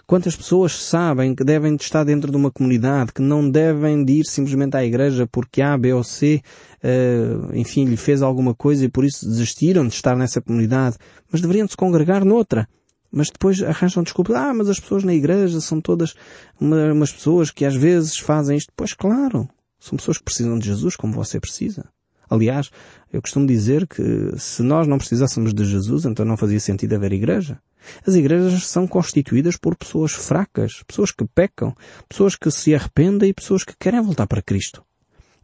Quantas 0.09 0.35
pessoas 0.35 0.73
sabem 0.73 1.35
que 1.35 1.45
devem 1.45 1.77
estar 1.77 2.03
dentro 2.03 2.31
de 2.31 2.37
uma 2.39 2.51
comunidade, 2.51 3.13
que 3.13 3.21
não 3.21 3.47
devem 3.51 4.03
de 4.03 4.21
ir 4.21 4.25
simplesmente 4.25 4.75
à 4.75 4.83
igreja 4.83 5.27
porque 5.27 5.61
A, 5.61 5.77
B 5.77 5.93
ou 5.93 6.03
C, 6.03 6.41
uh, 6.83 7.55
enfim, 7.55 7.85
lhe 7.85 7.97
fez 7.99 8.23
alguma 8.23 8.55
coisa 8.55 8.87
e 8.87 8.89
por 8.89 9.05
isso 9.05 9.29
desistiram 9.29 9.87
de 9.87 9.93
estar 9.93 10.17
nessa 10.17 10.41
comunidade, 10.41 10.97
mas 11.31 11.43
deveriam 11.43 11.69
se 11.69 11.77
congregar 11.77 12.25
noutra. 12.25 12.67
Mas 13.13 13.29
depois 13.29 13.63
arranjam 13.63 14.03
desculpas. 14.03 14.35
Ah, 14.35 14.55
mas 14.55 14.71
as 14.71 14.81
pessoas 14.81 15.05
na 15.05 15.13
igreja 15.13 15.61
são 15.61 15.79
todas 15.79 16.15
uma, 16.59 16.91
umas 16.91 17.13
pessoas 17.13 17.51
que 17.51 17.67
às 17.67 17.75
vezes 17.75 18.17
fazem 18.17 18.57
isto. 18.57 18.73
Pois 18.75 18.95
claro, 18.95 19.47
são 19.79 19.99
pessoas 19.99 20.17
que 20.17 20.25
precisam 20.25 20.59
de 20.59 20.69
Jesus 20.69 20.97
como 20.97 21.13
você 21.13 21.39
precisa. 21.39 21.85
Aliás, 22.31 22.71
eu 23.13 23.21
costumo 23.21 23.47
dizer 23.47 23.87
que 23.87 24.33
se 24.39 24.63
nós 24.63 24.89
não 24.89 24.97
precisássemos 24.97 25.53
de 25.53 25.67
Jesus, 25.67 26.07
então 26.07 26.25
não 26.25 26.39
fazia 26.39 26.61
sentido 26.61 26.95
haver 26.95 27.13
igreja. 27.13 27.61
As 28.07 28.15
igrejas 28.15 28.67
são 28.67 28.87
constituídas 28.87 29.57
por 29.57 29.77
pessoas 29.77 30.13
fracas, 30.13 30.83
pessoas 30.87 31.13
que 31.13 31.25
pecam, 31.27 31.75
pessoas 32.09 32.37
que 32.37 32.51
se 32.51 32.75
arrependem 32.75 33.31
e 33.31 33.35
pessoas 33.35 33.65
que 33.65 33.75
querem 33.79 34.01
voltar 34.01 34.27
para 34.27 34.43
Cristo. 34.43 34.83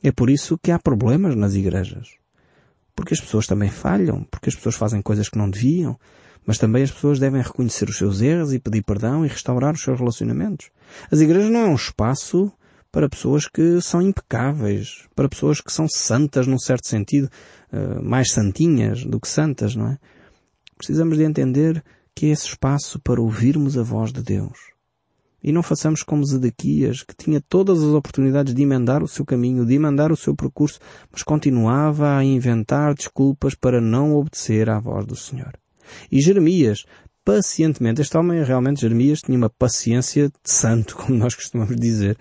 É 0.02 0.12
por 0.12 0.28
isso 0.28 0.58
que 0.58 0.70
há 0.70 0.78
problemas 0.78 1.34
nas 1.34 1.54
igrejas. 1.54 2.16
Porque 2.94 3.14
as 3.14 3.20
pessoas 3.20 3.46
também 3.46 3.70
falham, 3.70 4.24
porque 4.30 4.48
as 4.48 4.54
pessoas 4.54 4.74
fazem 4.74 5.02
coisas 5.02 5.28
que 5.28 5.38
não 5.38 5.50
deviam, 5.50 5.98
mas 6.46 6.58
também 6.58 6.82
as 6.82 6.90
pessoas 6.90 7.18
devem 7.18 7.42
reconhecer 7.42 7.88
os 7.88 7.96
seus 7.96 8.20
erros 8.20 8.52
e 8.52 8.58
pedir 8.58 8.82
perdão 8.82 9.24
e 9.24 9.28
restaurar 9.28 9.74
os 9.74 9.82
seus 9.82 9.98
relacionamentos. 9.98 10.70
As 11.10 11.20
igrejas 11.20 11.50
não 11.50 11.60
é 11.60 11.66
um 11.66 11.74
espaço 11.74 12.52
para 12.92 13.08
pessoas 13.08 13.48
que 13.48 13.80
são 13.80 14.00
impecáveis, 14.00 15.08
para 15.16 15.28
pessoas 15.28 15.60
que 15.60 15.72
são 15.72 15.88
santas 15.88 16.46
num 16.46 16.58
certo 16.58 16.86
sentido, 16.86 17.28
eh, 17.72 18.00
mais 18.00 18.30
santinhas 18.30 19.04
do 19.04 19.18
que 19.18 19.26
santas, 19.26 19.74
não 19.74 19.88
é? 19.88 19.98
Precisamos 20.76 21.18
de 21.18 21.24
entender 21.24 21.82
que 22.14 22.26
é 22.26 22.28
esse 22.30 22.46
espaço 22.46 23.00
para 23.00 23.20
ouvirmos 23.20 23.76
a 23.76 23.82
voz 23.82 24.12
de 24.12 24.22
Deus. 24.22 24.74
E 25.42 25.52
não 25.52 25.62
façamos 25.62 26.02
como 26.02 26.24
Zedequias, 26.24 27.02
que 27.02 27.14
tinha 27.14 27.38
todas 27.38 27.82
as 27.82 27.92
oportunidades 27.92 28.54
de 28.54 28.62
emendar 28.62 29.02
o 29.02 29.08
seu 29.08 29.26
caminho, 29.26 29.66
de 29.66 29.74
emendar 29.74 30.10
o 30.10 30.16
seu 30.16 30.34
percurso, 30.34 30.80
mas 31.12 31.22
continuava 31.22 32.16
a 32.16 32.24
inventar 32.24 32.94
desculpas 32.94 33.54
para 33.54 33.78
não 33.78 34.14
obedecer 34.14 34.70
à 34.70 34.78
voz 34.78 35.04
do 35.04 35.14
Senhor. 35.14 35.52
E 36.10 36.20
Jeremias, 36.22 36.86
pacientemente, 37.22 38.00
este 38.00 38.16
homem 38.16 38.42
realmente, 38.42 38.80
Jeremias, 38.80 39.20
tinha 39.20 39.36
uma 39.36 39.50
paciência 39.50 40.28
de 40.28 40.50
santo, 40.50 40.96
como 40.98 41.18
nós 41.18 41.34
costumamos 41.34 41.76
dizer. 41.76 42.16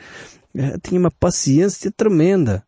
Eh, 0.53 0.77
tinha 0.83 0.99
uma 0.99 1.11
paciência 1.11 1.91
tremenda. 1.91 2.65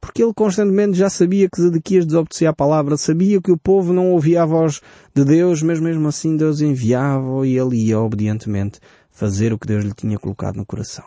Porque 0.00 0.22
ele 0.22 0.32
constantemente 0.34 0.96
já 0.96 1.10
sabia 1.10 1.48
que 1.48 1.60
Zedequias 1.60 2.06
desobedecia 2.06 2.50
a 2.50 2.54
palavra, 2.54 2.96
sabia 2.96 3.40
que 3.40 3.52
o 3.52 3.58
povo 3.58 3.92
não 3.92 4.12
ouvia 4.12 4.42
a 4.42 4.46
voz 4.46 4.80
de 5.14 5.24
Deus, 5.24 5.62
mas 5.62 5.78
mesmo 5.78 6.08
assim 6.08 6.36
Deus 6.36 6.60
enviava 6.60 7.46
e 7.46 7.58
ele 7.58 7.76
ia 7.76 8.00
obedientemente 8.00 8.80
fazer 9.10 9.52
o 9.52 9.58
que 9.58 9.66
Deus 9.66 9.84
lhe 9.84 9.92
tinha 9.92 10.18
colocado 10.18 10.56
no 10.56 10.64
coração. 10.64 11.04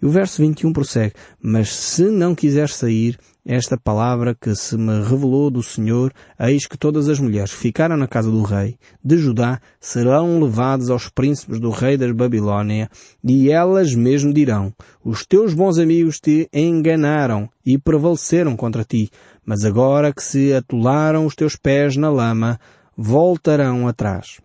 E 0.00 0.06
o 0.06 0.10
verso 0.10 0.42
21 0.42 0.72
prossegue, 0.72 1.14
mas 1.42 1.74
se 1.74 2.04
não 2.04 2.34
quiser 2.34 2.68
sair, 2.68 3.18
esta 3.46 3.76
palavra 3.76 4.34
que 4.34 4.54
se 4.54 4.76
me 4.76 5.02
revelou 5.02 5.50
do 5.50 5.62
Senhor, 5.62 6.12
eis 6.40 6.66
que 6.66 6.78
todas 6.78 7.08
as 7.08 7.20
mulheres 7.20 7.52
que 7.52 7.60
ficaram 7.60 7.96
na 7.96 8.08
casa 8.08 8.30
do 8.30 8.42
rei 8.42 8.78
de 9.04 9.18
Judá 9.18 9.60
serão 9.78 10.40
levadas 10.40 10.88
aos 10.88 11.10
príncipes 11.10 11.60
do 11.60 11.70
rei 11.70 11.96
da 11.96 12.12
Babilónia, 12.12 12.88
e 13.22 13.50
elas 13.50 13.94
mesmo 13.94 14.32
dirão, 14.32 14.72
os 15.04 15.26
teus 15.26 15.52
bons 15.52 15.78
amigos 15.78 16.20
te 16.20 16.48
enganaram 16.52 17.50
e 17.66 17.76
prevaleceram 17.76 18.56
contra 18.56 18.84
ti, 18.84 19.10
mas 19.44 19.64
agora 19.64 20.12
que 20.12 20.22
se 20.22 20.54
atolaram 20.54 21.26
os 21.26 21.34
teus 21.34 21.54
pés 21.54 21.96
na 21.96 22.08
lama, 22.08 22.58
voltarão 22.96 23.86
atrás. 23.86 24.43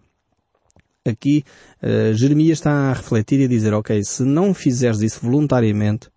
Aqui 1.05 1.43
uh, 1.81 2.13
Jeremias 2.13 2.57
está 2.57 2.71
a 2.71 2.93
refletir 2.93 3.39
e 3.39 3.45
a 3.45 3.47
dizer, 3.47 3.73
ok, 3.73 4.03
se 4.03 4.23
não 4.23 4.53
fizeres 4.53 5.01
isso 5.01 5.19
voluntariamente, 5.21 6.09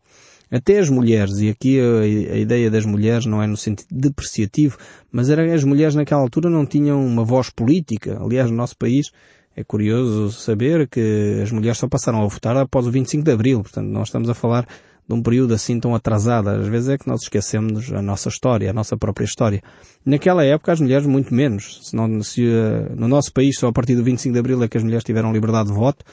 até 0.51 0.79
as 0.79 0.91
mulheres, 0.91 1.39
e 1.39 1.49
aqui 1.49 1.81
a, 1.81 2.37
ideia 2.37 2.71
das 2.71 2.85
mulheres 2.85 3.25
não 3.25 3.43
é 3.43 3.47
no 3.47 3.57
sentido 3.57 3.89
depreciativo, 3.91 4.77
mas 5.11 5.31
era, 5.31 5.55
as 5.55 5.65
mulheres 5.65 5.95
naquela 5.95 6.21
altura 6.21 6.51
não 6.51 6.67
tinham 6.67 7.03
uma 7.03 7.25
voz 7.25 7.49
política. 7.49 8.19
Aliás, 8.21 8.51
no 8.51 8.57
nosso 8.57 8.77
país 8.77 9.11
é 9.57 9.65
curioso 9.65 10.31
saber 10.31 10.89
que 10.89 11.41
as 11.43 11.51
mulheres 11.51 11.79
só 11.79 11.89
passaram 11.89 12.23
a 12.23 12.27
votar 12.27 12.55
após 12.59 12.87
o 12.87 12.91
25 12.91 13.25
de 13.25 13.33
Abril. 13.33 13.63
Portanto, 13.63 13.87
nós 13.87 14.09
estamos 14.09 14.29
a 14.29 14.35
falar 14.35 14.67
de 15.09 15.15
um 15.15 15.23
período 15.23 15.55
assim 15.55 15.79
tão 15.79 15.95
atrasado. 15.95 16.49
Às 16.49 16.67
vezes 16.69 16.89
é 16.89 16.99
que 16.99 17.09
nós 17.09 17.23
esquecemos 17.23 17.93
a 17.93 18.01
nossa 18.01 18.29
história, 18.29 18.71
a 18.71 18.73
nossa 18.73 18.97
própria 18.97 19.25
história. 19.25 19.63
Naquela 20.05 20.45
época 20.45 20.73
as 20.73 20.81
mulheres 20.81 21.07
muito 21.07 21.35
menos. 21.35 21.81
Se, 21.83 22.47
uh, 22.47 22.97
no 22.97 23.09
nosso 23.09 23.33
país 23.33 23.59
só 23.59 23.69
a 23.69 23.73
partir 23.73 23.97
do 23.97 24.05
25 24.05 24.33
de 24.33 24.39
Abril 24.39 24.63
é 24.63 24.69
que 24.69 24.77
as 24.77 24.85
mulheres 24.85 25.05
tiveram 25.05 25.33
liberdade 25.33 25.69
de 25.69 25.75
voto. 25.75 26.05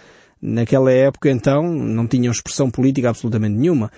Naquela 0.41 0.91
época 0.91 1.29
então 1.29 1.63
não 1.63 2.07
tinham 2.07 2.31
expressão 2.31 2.69
política 2.69 3.09
absolutamente 3.09 3.55
nenhuma. 3.55 3.91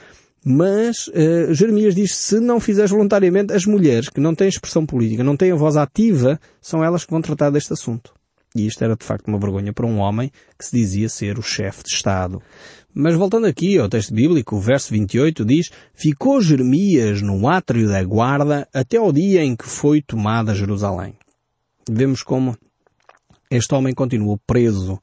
Mas 0.43 1.07
uh, 1.07 1.53
Jeremias 1.53 1.93
diz 1.93 2.15
se 2.15 2.39
não 2.39 2.59
fizeres 2.59 2.89
voluntariamente, 2.89 3.53
as 3.53 3.65
mulheres 3.65 4.09
que 4.09 4.19
não 4.19 4.33
têm 4.33 4.47
expressão 4.47 4.85
política, 4.85 5.23
não 5.23 5.37
têm 5.37 5.51
a 5.51 5.55
voz 5.55 5.77
ativa, 5.77 6.39
são 6.59 6.83
elas 6.83 7.05
que 7.05 7.11
vão 7.11 7.21
tratar 7.21 7.51
deste 7.51 7.73
assunto. 7.73 8.11
E 8.55 8.65
isto 8.67 8.83
era 8.83 8.95
de 8.95 9.05
facto 9.05 9.27
uma 9.27 9.39
vergonha 9.39 9.71
para 9.71 9.85
um 9.85 9.99
homem 9.99 10.31
que 10.57 10.65
se 10.65 10.75
dizia 10.75 11.07
ser 11.07 11.39
o 11.39 11.41
chefe 11.41 11.83
de 11.83 11.93
Estado. 11.93 12.41
Mas 12.93 13.15
voltando 13.15 13.47
aqui 13.47 13.77
ao 13.77 13.87
texto 13.87 14.13
bíblico, 14.13 14.57
o 14.57 14.59
verso 14.59 14.91
28 14.91 15.45
diz, 15.45 15.69
Ficou 15.93 16.41
Jeremias 16.41 17.21
no 17.21 17.47
átrio 17.47 17.87
da 17.87 18.03
guarda 18.03 18.67
até 18.73 18.97
ao 18.97 19.13
dia 19.13 19.43
em 19.43 19.55
que 19.55 19.65
foi 19.65 20.01
tomada 20.01 20.53
Jerusalém. 20.53 21.15
Vemos 21.89 22.21
como 22.21 22.57
este 23.49 23.73
homem 23.73 23.93
continuou 23.93 24.37
preso, 24.45 25.01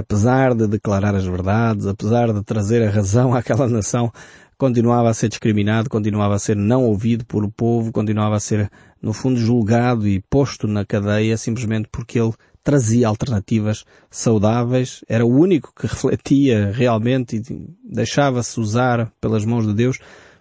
apesar 0.00 0.54
de 0.54 0.66
declarar 0.66 1.14
as 1.14 1.24
verdades, 1.24 1.86
apesar 1.86 2.32
de 2.32 2.42
trazer 2.42 2.82
a 2.82 2.90
razão 2.90 3.34
àquela 3.34 3.68
nação, 3.68 4.12
continuava 4.58 5.08
a 5.08 5.14
ser 5.14 5.28
discriminado, 5.28 5.90
continuava 5.90 6.34
a 6.34 6.38
ser 6.38 6.56
não 6.56 6.84
ouvido 6.84 7.24
por 7.24 7.44
o 7.44 7.50
povo, 7.50 7.90
continuava 7.90 8.36
a 8.36 8.40
ser, 8.40 8.70
no 9.00 9.12
fundo, 9.12 9.38
julgado 9.38 10.06
e 10.06 10.20
posto 10.30 10.68
na 10.68 10.84
cadeia 10.84 11.36
simplesmente 11.36 11.88
porque 11.90 12.20
ele 12.20 12.32
trazia 12.62 13.08
alternativas 13.08 13.84
saudáveis, 14.10 15.04
era 15.08 15.24
o 15.24 15.34
único 15.34 15.72
que 15.74 15.86
refletia 15.88 16.70
realmente 16.72 17.36
e 17.36 17.68
deixava-se 17.84 18.58
usar 18.60 19.12
pelas 19.20 19.44
mãos 19.44 19.66
de 19.66 19.74
Deus, 19.74 19.98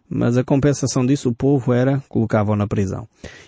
mas 0.08 0.38
a 0.38 0.44
compensação 0.44 1.06
disso 1.06 1.30
o 1.30 1.36
povo 1.36 1.72
era 1.72 2.04
colocava-o 2.10 2.56
na 2.56 2.68
prisão. 2.68 3.08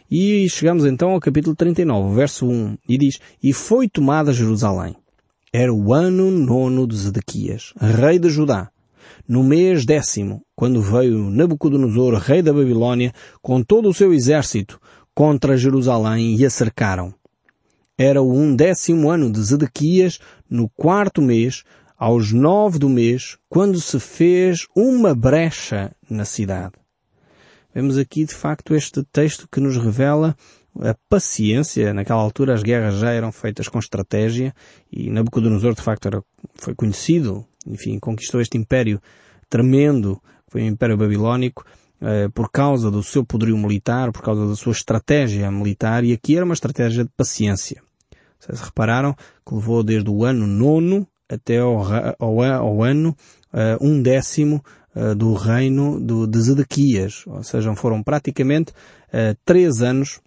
E 0.10 0.48
chegamos 0.50 0.86
então 0.86 1.12
ao 1.12 1.20
capítulo 1.20 1.56
39, 1.56 2.16
verso 2.16 2.48
1, 2.48 2.78
e 2.88 2.98
diz, 2.98 3.20
E 3.42 3.52
foi 3.52 3.90
tomada 3.90 4.32
Jerusalém. 4.32 4.96
Era 5.52 5.74
o 5.74 5.94
ano 5.94 6.32
nono 6.32 6.88
de 6.88 6.96
Zedequias, 6.96 7.74
rei 7.80 8.18
de 8.18 8.30
Judá, 8.30 8.72
no 9.28 9.44
mês 9.44 9.86
décimo, 9.86 10.42
quando 10.56 10.82
veio 10.82 11.30
Nabucodonosor, 11.30 12.16
rei 12.16 12.42
da 12.42 12.52
Babilônia, 12.52 13.14
com 13.42 13.64
todo 13.64 13.88
o 13.88 13.94
seu 13.94 14.14
exército, 14.14 14.80
contra 15.14 15.58
Jerusalém 15.58 16.36
e 16.36 16.46
a 16.46 16.50
cercaram. 16.50 17.14
Era 17.98 18.22
o 18.22 18.34
undécimo 18.34 19.10
ano 19.10 19.32
de 19.32 19.42
Zedequias, 19.42 20.20
no 20.50 20.70
quarto 20.70 21.22
mês, 21.22 21.64
aos 21.98 22.32
nove 22.32 22.80
do 22.80 22.90
mês, 22.90 23.38
quando 23.48 23.80
se 23.80 24.00
fez 24.00 24.68
uma 24.76 25.14
brecha 25.14 25.96
na 26.10 26.26
cidade. 26.26 26.74
Vemos 27.74 27.98
aqui, 27.98 28.26
de 28.26 28.34
facto, 28.34 28.76
este 28.76 29.04
texto 29.12 29.48
que 29.52 29.60
nos 29.60 29.78
revela 29.78 30.36
a 30.80 30.96
paciência. 31.10 31.94
Naquela 31.94 32.22
altura 32.22 32.54
as 32.54 32.64
guerras 32.64 32.96
já 32.96 33.12
eram 33.12 33.32
feitas 33.32 33.68
com 33.68 33.80
estratégia 33.80 34.54
e 34.92 35.10
Nabucodonosor, 35.10 35.74
de 35.74 35.82
facto, 35.82 36.08
era, 36.08 36.24
foi 36.56 36.76
conhecido 36.76 37.48
enfim, 37.66 37.98
conquistou 38.00 38.42
este 38.42 38.58
império 38.58 39.02
tremendo, 39.50 40.22
que 40.46 40.52
foi 40.52 40.62
o 40.62 40.66
Império 40.66 40.98
Babilónico, 40.98 41.66
eh, 42.06 42.28
por 42.34 42.52
causa 42.52 42.92
do 42.92 43.02
seu 43.02 43.24
poderio 43.24 43.58
militar, 43.58 44.12
por 44.12 44.22
causa 44.22 44.46
da 44.46 44.56
sua 44.58 44.74
estratégia 44.74 45.50
militar, 45.50 46.04
e 46.04 46.12
aqui 46.12 46.36
era 46.36 46.44
uma 46.44 46.54
estratégia 46.54 47.06
de 47.06 47.10
paciência. 47.16 47.82
Vocês 48.38 48.60
repararam 48.60 49.16
que 49.48 49.56
levou 49.56 49.82
desde 49.82 50.10
o 50.10 50.26
ano 50.26 50.46
nono 50.46 51.08
até 51.30 51.60
ao, 51.60 51.82
ao, 52.20 52.42
ao 52.42 52.84
ano 52.84 53.16
uh, 53.54 53.78
um 53.80 54.02
décimo 54.02 54.62
uh, 54.94 55.16
do 55.16 55.34
reino 55.34 55.98
do, 55.98 56.28
de 56.28 56.42
Zedequias. 56.42 57.24
Ou 57.26 57.42
seja, 57.42 57.74
foram 57.74 58.04
praticamente 58.04 58.74
uh, 58.74 59.34
três 59.46 59.82
anos 59.82 60.20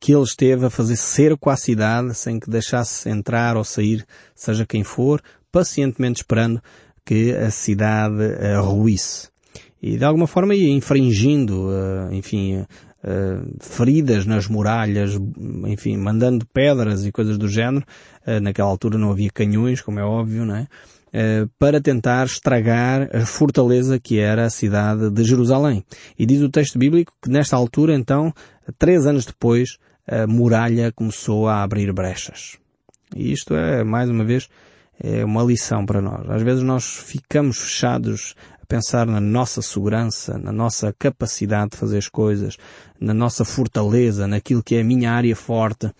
que 0.00 0.14
ele 0.14 0.24
esteve 0.24 0.64
a 0.64 0.70
fazer 0.70 0.96
cerco 0.96 1.50
à 1.50 1.56
cidade 1.56 2.14
sem 2.14 2.40
que 2.40 2.48
deixasse 2.48 3.10
entrar 3.10 3.58
ou 3.58 3.64
sair, 3.64 4.06
seja 4.34 4.64
quem 4.64 4.82
for, 4.82 5.20
pacientemente 5.52 6.22
esperando 6.22 6.62
que 7.04 7.32
a 7.32 7.50
cidade 7.50 8.14
uh, 8.14 8.62
ruísse. 8.62 9.28
E 9.86 9.96
de 9.96 10.04
alguma 10.04 10.26
forma 10.26 10.52
ia 10.52 10.68
infringindo, 10.68 11.68
uh, 11.68 12.12
enfim, 12.12 12.56
uh, 12.58 12.66
feridas 13.60 14.26
nas 14.26 14.48
muralhas, 14.48 15.16
enfim, 15.66 15.96
mandando 15.96 16.44
pedras 16.46 17.06
e 17.06 17.12
coisas 17.12 17.38
do 17.38 17.48
género. 17.48 17.86
Naquela 18.42 18.68
altura 18.68 18.98
não 18.98 19.12
havia 19.12 19.30
canhões, 19.30 19.80
como 19.80 20.00
é 20.00 20.02
óbvio, 20.02 20.44
não 20.44 20.56
é? 20.56 20.66
para 21.58 21.80
tentar 21.80 22.26
estragar 22.26 23.08
a 23.14 23.24
fortaleza 23.24 23.98
que 23.98 24.18
era 24.18 24.44
a 24.44 24.50
cidade 24.50 25.08
de 25.10 25.24
Jerusalém. 25.24 25.84
E 26.18 26.26
diz 26.26 26.42
o 26.42 26.50
texto 26.50 26.78
bíblico 26.78 27.12
que 27.22 27.30
nesta 27.30 27.56
altura, 27.56 27.94
então, 27.94 28.34
três 28.76 29.06
anos 29.06 29.24
depois, 29.24 29.78
a 30.06 30.26
muralha 30.26 30.92
começou 30.92 31.48
a 31.48 31.62
abrir 31.62 31.92
brechas. 31.92 32.58
E 33.14 33.32
isto 33.32 33.54
é, 33.54 33.84
mais 33.84 34.10
uma 34.10 34.24
vez, 34.24 34.48
é 34.98 35.24
uma 35.24 35.42
lição 35.42 35.84
para 35.84 36.00
nós. 36.00 36.28
Às 36.28 36.42
vezes 36.42 36.62
nós 36.62 36.84
ficamos 36.84 37.58
fechados 37.58 38.34
pensar 38.66 39.06
na 39.06 39.20
nossa 39.20 39.62
segurança, 39.62 40.38
na 40.38 40.52
nossa 40.52 40.94
capacidade 40.98 41.70
de 41.70 41.76
fazer 41.76 41.98
as 41.98 42.08
coisas, 42.08 42.56
na 43.00 43.14
nossa 43.14 43.44
fortaleza, 43.44 44.26
naquilo 44.26 44.62
que 44.62 44.74
é 44.74 44.80
a 44.80 44.84
minha 44.84 45.12
área 45.12 45.34
forte. 45.34 45.90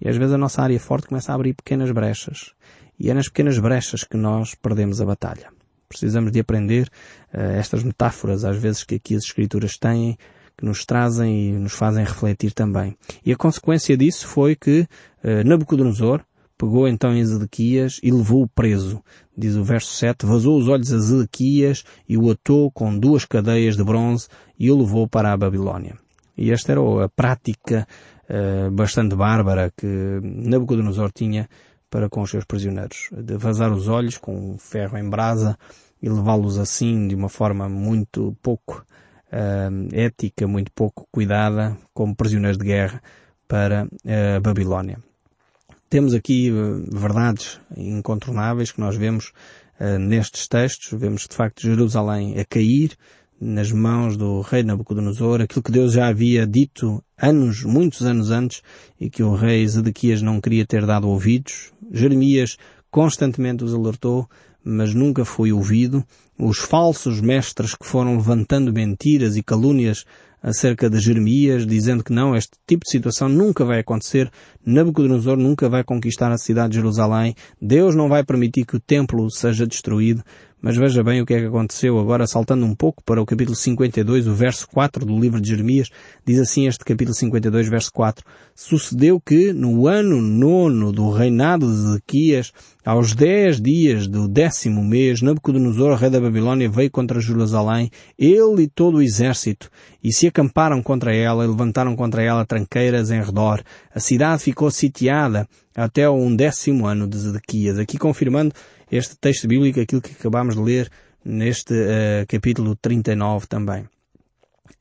E 0.00 0.08
às 0.08 0.16
vezes 0.16 0.34
a 0.34 0.38
nossa 0.38 0.62
área 0.62 0.78
forte 0.78 1.08
começa 1.08 1.32
a 1.32 1.34
abrir 1.34 1.54
pequenas 1.54 1.90
brechas. 1.90 2.52
E 2.98 3.10
é 3.10 3.14
nas 3.14 3.26
pequenas 3.26 3.58
brechas 3.58 4.04
que 4.04 4.16
nós 4.16 4.54
perdemos 4.54 5.00
a 5.00 5.04
batalha. 5.04 5.48
Precisamos 5.88 6.32
de 6.32 6.40
aprender 6.40 6.88
uh, 7.32 7.38
estas 7.38 7.82
metáforas, 7.82 8.44
às 8.44 8.56
vezes, 8.56 8.82
que 8.84 8.96
aqui 8.96 9.14
as 9.14 9.24
Escrituras 9.24 9.78
têm, 9.78 10.18
que 10.56 10.64
nos 10.64 10.84
trazem 10.84 11.50
e 11.50 11.52
nos 11.52 11.72
fazem 11.72 12.04
refletir 12.04 12.52
também. 12.52 12.96
E 13.24 13.32
a 13.32 13.36
consequência 13.36 13.96
disso 13.96 14.26
foi 14.26 14.56
que 14.56 14.80
uh, 15.22 15.46
Nabucodonosor, 15.46 16.22
Pegou 16.58 16.88
então 16.88 17.14
em 17.14 17.24
Zedequias 17.24 18.00
e 18.02 18.10
levou-o 18.10 18.48
preso. 18.48 19.02
Diz 19.36 19.56
o 19.56 19.64
verso 19.64 19.92
7, 19.92 20.24
vazou 20.24 20.58
os 20.58 20.68
olhos 20.68 20.90
a 20.92 20.98
Zedequias 20.98 21.84
e 22.08 22.16
o 22.16 22.30
atou 22.30 22.70
com 22.70 22.98
duas 22.98 23.26
cadeias 23.26 23.76
de 23.76 23.84
bronze 23.84 24.26
e 24.58 24.70
o 24.70 24.78
levou 24.78 25.06
para 25.06 25.32
a 25.32 25.36
Babilónia. 25.36 25.98
E 26.36 26.50
esta 26.50 26.72
era 26.72 27.04
a 27.04 27.08
prática 27.08 27.86
uh, 28.28 28.70
bastante 28.70 29.14
bárbara 29.14 29.70
que 29.76 29.86
Nabucodonosor 30.22 31.12
tinha 31.12 31.46
para 31.90 32.08
com 32.08 32.22
os 32.22 32.30
seus 32.30 32.44
prisioneiros. 32.44 33.10
De 33.12 33.36
vazar 33.36 33.70
os 33.70 33.86
olhos 33.86 34.16
com 34.16 34.34
um 34.34 34.58
ferro 34.58 34.96
em 34.96 35.08
brasa 35.08 35.58
e 36.02 36.08
levá-los 36.08 36.58
assim 36.58 37.06
de 37.06 37.14
uma 37.14 37.28
forma 37.28 37.68
muito 37.68 38.34
pouco 38.42 38.84
uh, 39.30 39.88
ética, 39.94 40.46
muito 40.46 40.72
pouco 40.72 41.06
cuidada, 41.12 41.76
como 41.92 42.16
prisioneiros 42.16 42.56
de 42.56 42.64
guerra 42.64 43.02
para 43.46 43.86
a 44.36 44.40
Babilónia. 44.40 44.98
Temos 45.88 46.14
aqui 46.14 46.50
uh, 46.50 46.84
verdades 46.90 47.60
incontornáveis 47.76 48.72
que 48.72 48.80
nós 48.80 48.96
vemos 48.96 49.32
uh, 49.80 49.98
nestes 50.00 50.48
textos. 50.48 50.98
Vemos 50.98 51.28
de 51.28 51.34
facto 51.34 51.62
Jerusalém 51.62 52.38
a 52.40 52.44
cair 52.44 52.96
nas 53.40 53.70
mãos 53.70 54.16
do 54.16 54.40
rei 54.40 54.62
Nabucodonosor, 54.62 55.40
aquilo 55.40 55.62
que 55.62 55.70
Deus 55.70 55.92
já 55.92 56.08
havia 56.08 56.46
dito 56.46 57.04
anos, 57.16 57.62
muitos 57.62 58.02
anos 58.02 58.30
antes, 58.30 58.62
e 58.98 59.08
que 59.10 59.22
o 59.22 59.34
rei 59.34 59.66
Zedequias 59.68 60.22
não 60.22 60.40
queria 60.40 60.66
ter 60.66 60.84
dado 60.84 61.08
ouvidos. 61.08 61.72
Jeremias 61.92 62.56
constantemente 62.90 63.62
os 63.62 63.74
alertou, 63.74 64.28
mas 64.64 64.92
nunca 64.92 65.24
foi 65.24 65.52
ouvido. 65.52 66.04
Os 66.36 66.58
falsos 66.58 67.20
mestres 67.20 67.74
que 67.76 67.86
foram 67.86 68.16
levantando 68.16 68.72
mentiras 68.72 69.36
e 69.36 69.42
calúnias 69.42 70.04
acerca 70.46 70.88
de 70.88 71.00
Jeremias, 71.00 71.66
dizendo 71.66 72.04
que 72.04 72.12
não, 72.12 72.36
este 72.36 72.52
tipo 72.64 72.84
de 72.84 72.92
situação 72.92 73.28
nunca 73.28 73.64
vai 73.64 73.80
acontecer, 73.80 74.30
Nabucodonosor 74.64 75.36
nunca 75.36 75.68
vai 75.68 75.82
conquistar 75.82 76.30
a 76.30 76.38
cidade 76.38 76.70
de 76.70 76.76
Jerusalém, 76.76 77.34
Deus 77.60 77.96
não 77.96 78.08
vai 78.08 78.22
permitir 78.22 78.64
que 78.64 78.76
o 78.76 78.80
templo 78.80 79.28
seja 79.28 79.66
destruído, 79.66 80.22
Mas 80.60 80.76
veja 80.76 81.04
bem 81.04 81.20
o 81.20 81.26
que 81.26 81.34
é 81.34 81.40
que 81.40 81.46
aconteceu 81.46 81.98
agora, 81.98 82.26
saltando 82.26 82.64
um 82.64 82.74
pouco 82.74 83.02
para 83.04 83.20
o 83.20 83.26
capítulo 83.26 83.54
52, 83.54 84.26
o 84.26 84.34
verso 84.34 84.66
4 84.68 85.04
do 85.04 85.18
livro 85.18 85.38
de 85.38 85.50
Jeremias, 85.50 85.90
diz 86.24 86.40
assim 86.40 86.66
este 86.66 86.82
capítulo 86.82 87.14
52, 87.14 87.68
verso 87.68 87.92
4. 87.92 88.24
Sucedeu 88.54 89.20
que, 89.20 89.52
no 89.52 89.86
ano 89.86 90.20
nono 90.20 90.92
do 90.92 91.10
reinado 91.10 91.70
de 91.70 91.92
Zequias, 91.92 92.52
aos 92.84 93.14
dez 93.14 93.60
dias 93.60 94.08
do 94.08 94.26
décimo 94.26 94.82
mês, 94.82 95.20
Nabucodonosor, 95.20 95.94
rei 95.96 96.08
da 96.08 96.20
Babilónia, 96.20 96.70
veio 96.70 96.90
contra 96.90 97.20
Jerusalém, 97.20 97.90
ele 98.18 98.62
e 98.62 98.68
todo 98.68 98.96
o 98.96 99.02
exército, 99.02 99.68
e 100.02 100.10
se 100.10 100.26
acamparam 100.26 100.82
contra 100.82 101.14
ela, 101.14 101.44
e 101.44 101.48
levantaram 101.48 101.94
contra 101.94 102.22
ela 102.22 102.46
tranqueiras 102.46 103.10
em 103.10 103.20
redor. 103.20 103.62
A 103.94 104.00
cidade 104.00 104.42
ficou 104.42 104.70
sitiada 104.70 105.46
até 105.76 106.08
um 106.08 106.34
décimo 106.34 106.86
ano 106.86 107.06
de 107.06 107.18
Zedequias. 107.18 107.78
Aqui 107.78 107.98
confirmando 107.98 108.54
este 108.90 109.16
texto 109.16 109.48
bíblico, 109.48 109.80
aquilo 109.80 110.00
que 110.00 110.12
acabámos 110.12 110.54
de 110.54 110.62
ler 110.62 110.90
neste 111.24 111.74
uh, 111.74 112.26
capítulo 112.28 112.76
39 112.76 113.46
também. 113.46 113.88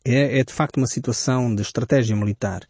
É, 0.04 0.40
é, 0.40 0.44
de 0.44 0.54
facto 0.54 0.78
uma 0.78 0.88
situação 0.88 1.54
de 1.54 1.62
estratégia 1.62 2.16
militar. 2.16 2.62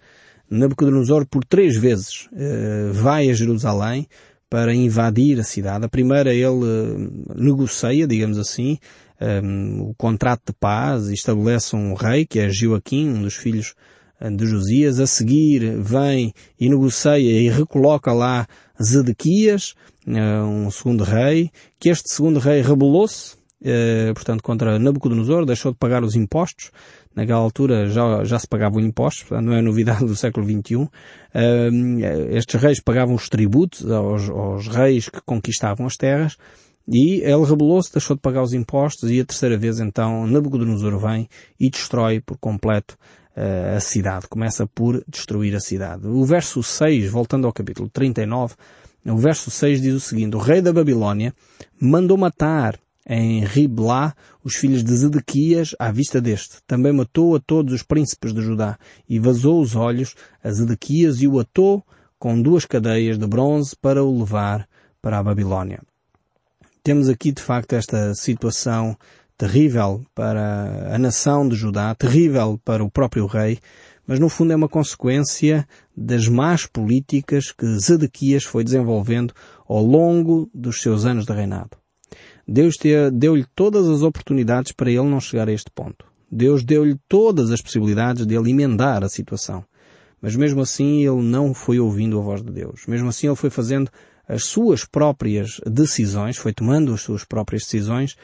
Nabucodonosor 0.49 1.25
por 1.25 1.43
três 1.43 1.75
vezes 1.75 2.27
uh, 2.27 2.93
vai 2.93 3.29
a 3.29 3.33
Jerusalém 3.33 4.07
para 4.49 4.73
invadir 4.73 5.39
a 5.39 5.43
cidade. 5.43 5.85
A 5.85 5.89
primeira 5.89 6.33
ele 6.33 6.47
uh, 6.47 7.33
negocia, 7.35 8.07
digamos 8.07 8.37
assim, 8.37 8.77
um, 9.43 9.89
o 9.89 9.95
contrato 9.95 10.43
de 10.47 10.53
paz 10.53 11.09
e 11.09 11.13
estabelece 11.13 11.75
um 11.75 11.93
rei, 11.93 12.25
que 12.25 12.39
é 12.39 12.49
Joaquim, 12.49 13.09
um 13.09 13.21
dos 13.21 13.35
filhos 13.35 13.73
de 14.22 14.45
Josias. 14.45 15.00
A 15.00 15.07
seguir 15.07 15.77
vem 15.79 16.34
e 16.60 16.69
negocia 16.69 17.17
e 17.17 17.50
recoloca 17.50 18.12
lá 18.13 18.48
Zedequias, 18.81 19.74
eh, 20.07 20.41
um 20.41 20.69
segundo 20.69 21.03
rei, 21.03 21.50
que 21.79 21.89
este 21.89 22.10
segundo 22.10 22.39
rei 22.39 22.62
rebelou-se, 22.62 23.36
eh, 23.63 24.12
portanto, 24.13 24.43
contra 24.43 24.77
Nabucodonosor, 24.77 25.45
deixou 25.45 25.72
de 25.72 25.77
pagar 25.77 26.03
os 26.03 26.15
impostos. 26.15 26.72
Naquela 27.15 27.39
altura 27.39 27.88
já, 27.88 28.25
já 28.25 28.38
se 28.38 28.48
pagavam 28.48 28.81
impostos, 28.81 29.24
portanto 29.24 29.45
não 29.45 29.53
é 29.53 29.62
novidade 29.62 30.05
do 30.05 30.15
século 30.15 30.45
XXI. 30.45 30.89
Eh, 31.34 31.69
estes 32.31 32.62
reis 32.62 32.81
pagavam 32.81 33.15
os 33.15 33.29
tributos 33.29 33.89
aos, 33.89 34.29
aos 34.29 34.67
reis 34.67 35.07
que 35.10 35.22
conquistavam 35.25 35.88
as 35.88 35.95
terras, 35.95 36.36
e 36.88 37.22
ele 37.22 37.45
rebelou-se, 37.45 37.91
deixou 37.91 38.15
de 38.15 38.22
pagar 38.22 38.43
os 38.43 38.53
impostos 38.53 39.10
e 39.10 39.19
a 39.19 39.25
terceira 39.25 39.57
vez 39.57 39.79
então 39.79 40.27
Nabucodonosor 40.27 41.00
vem 41.00 41.27
e 41.60 41.69
destrói 41.69 42.22
por 42.22 42.38
completo 42.38 42.95
a 43.35 43.79
cidade. 43.79 44.27
Começa 44.27 44.65
por 44.65 45.03
destruir 45.07 45.55
a 45.55 45.59
cidade. 45.59 46.07
O 46.07 46.23
verso 46.23 46.63
6, 46.63 47.09
voltando 47.09 47.45
ao 47.45 47.53
capítulo 47.53 47.89
39, 47.89 48.55
o 49.05 49.17
verso 49.17 49.51
6 49.51 49.81
diz 49.81 49.93
o 49.93 49.99
seguinte, 49.99 50.35
o 50.35 50.39
rei 50.39 50.61
da 50.61 50.73
Babilónia 50.73 51.33
mandou 51.79 52.17
matar 52.17 52.79
em 53.07 53.45
Riblá 53.45 54.15
os 54.43 54.55
filhos 54.55 54.83
de 54.83 54.95
Zedequias 54.95 55.75
à 55.77 55.91
vista 55.91 56.19
deste. 56.19 56.57
Também 56.65 56.91
matou 56.91 57.35
a 57.35 57.39
todos 57.39 57.73
os 57.73 57.83
príncipes 57.83 58.33
de 58.33 58.41
Judá 58.41 58.79
e 59.07 59.19
vazou 59.19 59.61
os 59.61 59.75
olhos 59.75 60.15
a 60.43 60.51
Zedequias 60.51 61.21
e 61.21 61.27
o 61.27 61.39
atou 61.39 61.85
com 62.17 62.41
duas 62.41 62.65
cadeias 62.65 63.19
de 63.19 63.27
bronze 63.27 63.75
para 63.79 64.03
o 64.03 64.19
levar 64.19 64.67
para 65.01 65.19
a 65.19 65.23
Babilónia. 65.23 65.81
Temos 66.81 67.09
aqui 67.09 67.31
de 67.31 67.41
facto 67.41 67.73
esta 67.73 68.13
situação 68.15 68.97
terrível 69.37 70.03
para 70.13 70.93
a 70.93 70.97
nação 70.97 71.47
de 71.47 71.55
Judá, 71.55 71.93
terrível 71.93 72.59
para 72.63 72.83
o 72.83 72.89
próprio 72.89 73.25
rei, 73.25 73.59
mas 74.07 74.19
no 74.19 74.29
fundo 74.29 74.53
é 74.53 74.55
uma 74.55 74.69
consequência 74.69 75.67
das 75.95 76.27
más 76.27 76.65
políticas 76.65 77.51
que 77.51 77.65
Zedequias 77.79 78.43
foi 78.43 78.63
desenvolvendo 78.63 79.33
ao 79.67 79.83
longo 79.83 80.49
dos 80.53 80.81
seus 80.81 81.05
anos 81.05 81.25
de 81.25 81.33
reinado. 81.33 81.77
Deus 82.47 82.75
deu-lhe 83.13 83.45
todas 83.55 83.89
as 83.89 84.03
oportunidades 84.03 84.71
para 84.71 84.91
ele 84.91 85.09
não 85.09 85.19
chegar 85.19 85.49
a 85.49 85.51
este 85.51 85.71
ponto. 85.71 86.05
Deus 86.31 86.63
deu-lhe 86.63 86.95
todas 87.07 87.51
as 87.51 87.61
possibilidades 87.61 88.25
de 88.25 88.35
ele 88.35 88.51
emendar 88.51 89.03
a 89.03 89.09
situação. 89.09 89.65
Mas 90.21 90.35
mesmo 90.35 90.61
assim 90.61 91.05
ele 91.05 91.23
não 91.23 91.53
foi 91.53 91.79
ouvindo 91.79 92.19
a 92.19 92.21
voz 92.21 92.43
de 92.43 92.51
Deus. 92.51 92.85
Mesmo 92.87 93.09
assim 93.09 93.27
ele 93.27 93.35
foi 93.35 93.49
fazendo 93.49 93.89
as 94.27 94.45
suas 94.45 94.85
próprias 94.85 95.59
decisões, 95.65 96.37
foi 96.37 96.53
tomando 96.53 96.93
as 96.93 97.01
suas 97.01 97.24
próprias 97.24 97.63
decisões 97.63 98.15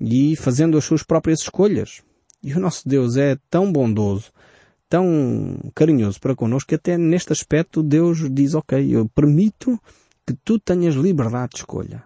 e 0.00 0.36
fazendo 0.36 0.78
as 0.78 0.84
suas 0.84 1.02
próprias 1.02 1.40
escolhas. 1.40 2.02
E 2.42 2.54
o 2.54 2.60
nosso 2.60 2.88
Deus 2.88 3.16
é 3.16 3.36
tão 3.50 3.70
bondoso 3.70 4.32
tão 4.90 5.70
carinhoso 5.72 6.20
para 6.20 6.34
connosco 6.34 6.68
que 6.68 6.74
até 6.74 6.98
neste 6.98 7.32
aspecto 7.32 7.80
Deus 7.80 8.28
diz, 8.28 8.54
ok, 8.54 8.84
eu 8.90 9.08
permito 9.08 9.80
que 10.26 10.34
tu 10.44 10.58
tenhas 10.58 10.96
liberdade 10.96 11.52
de 11.54 11.58
escolha. 11.58 12.02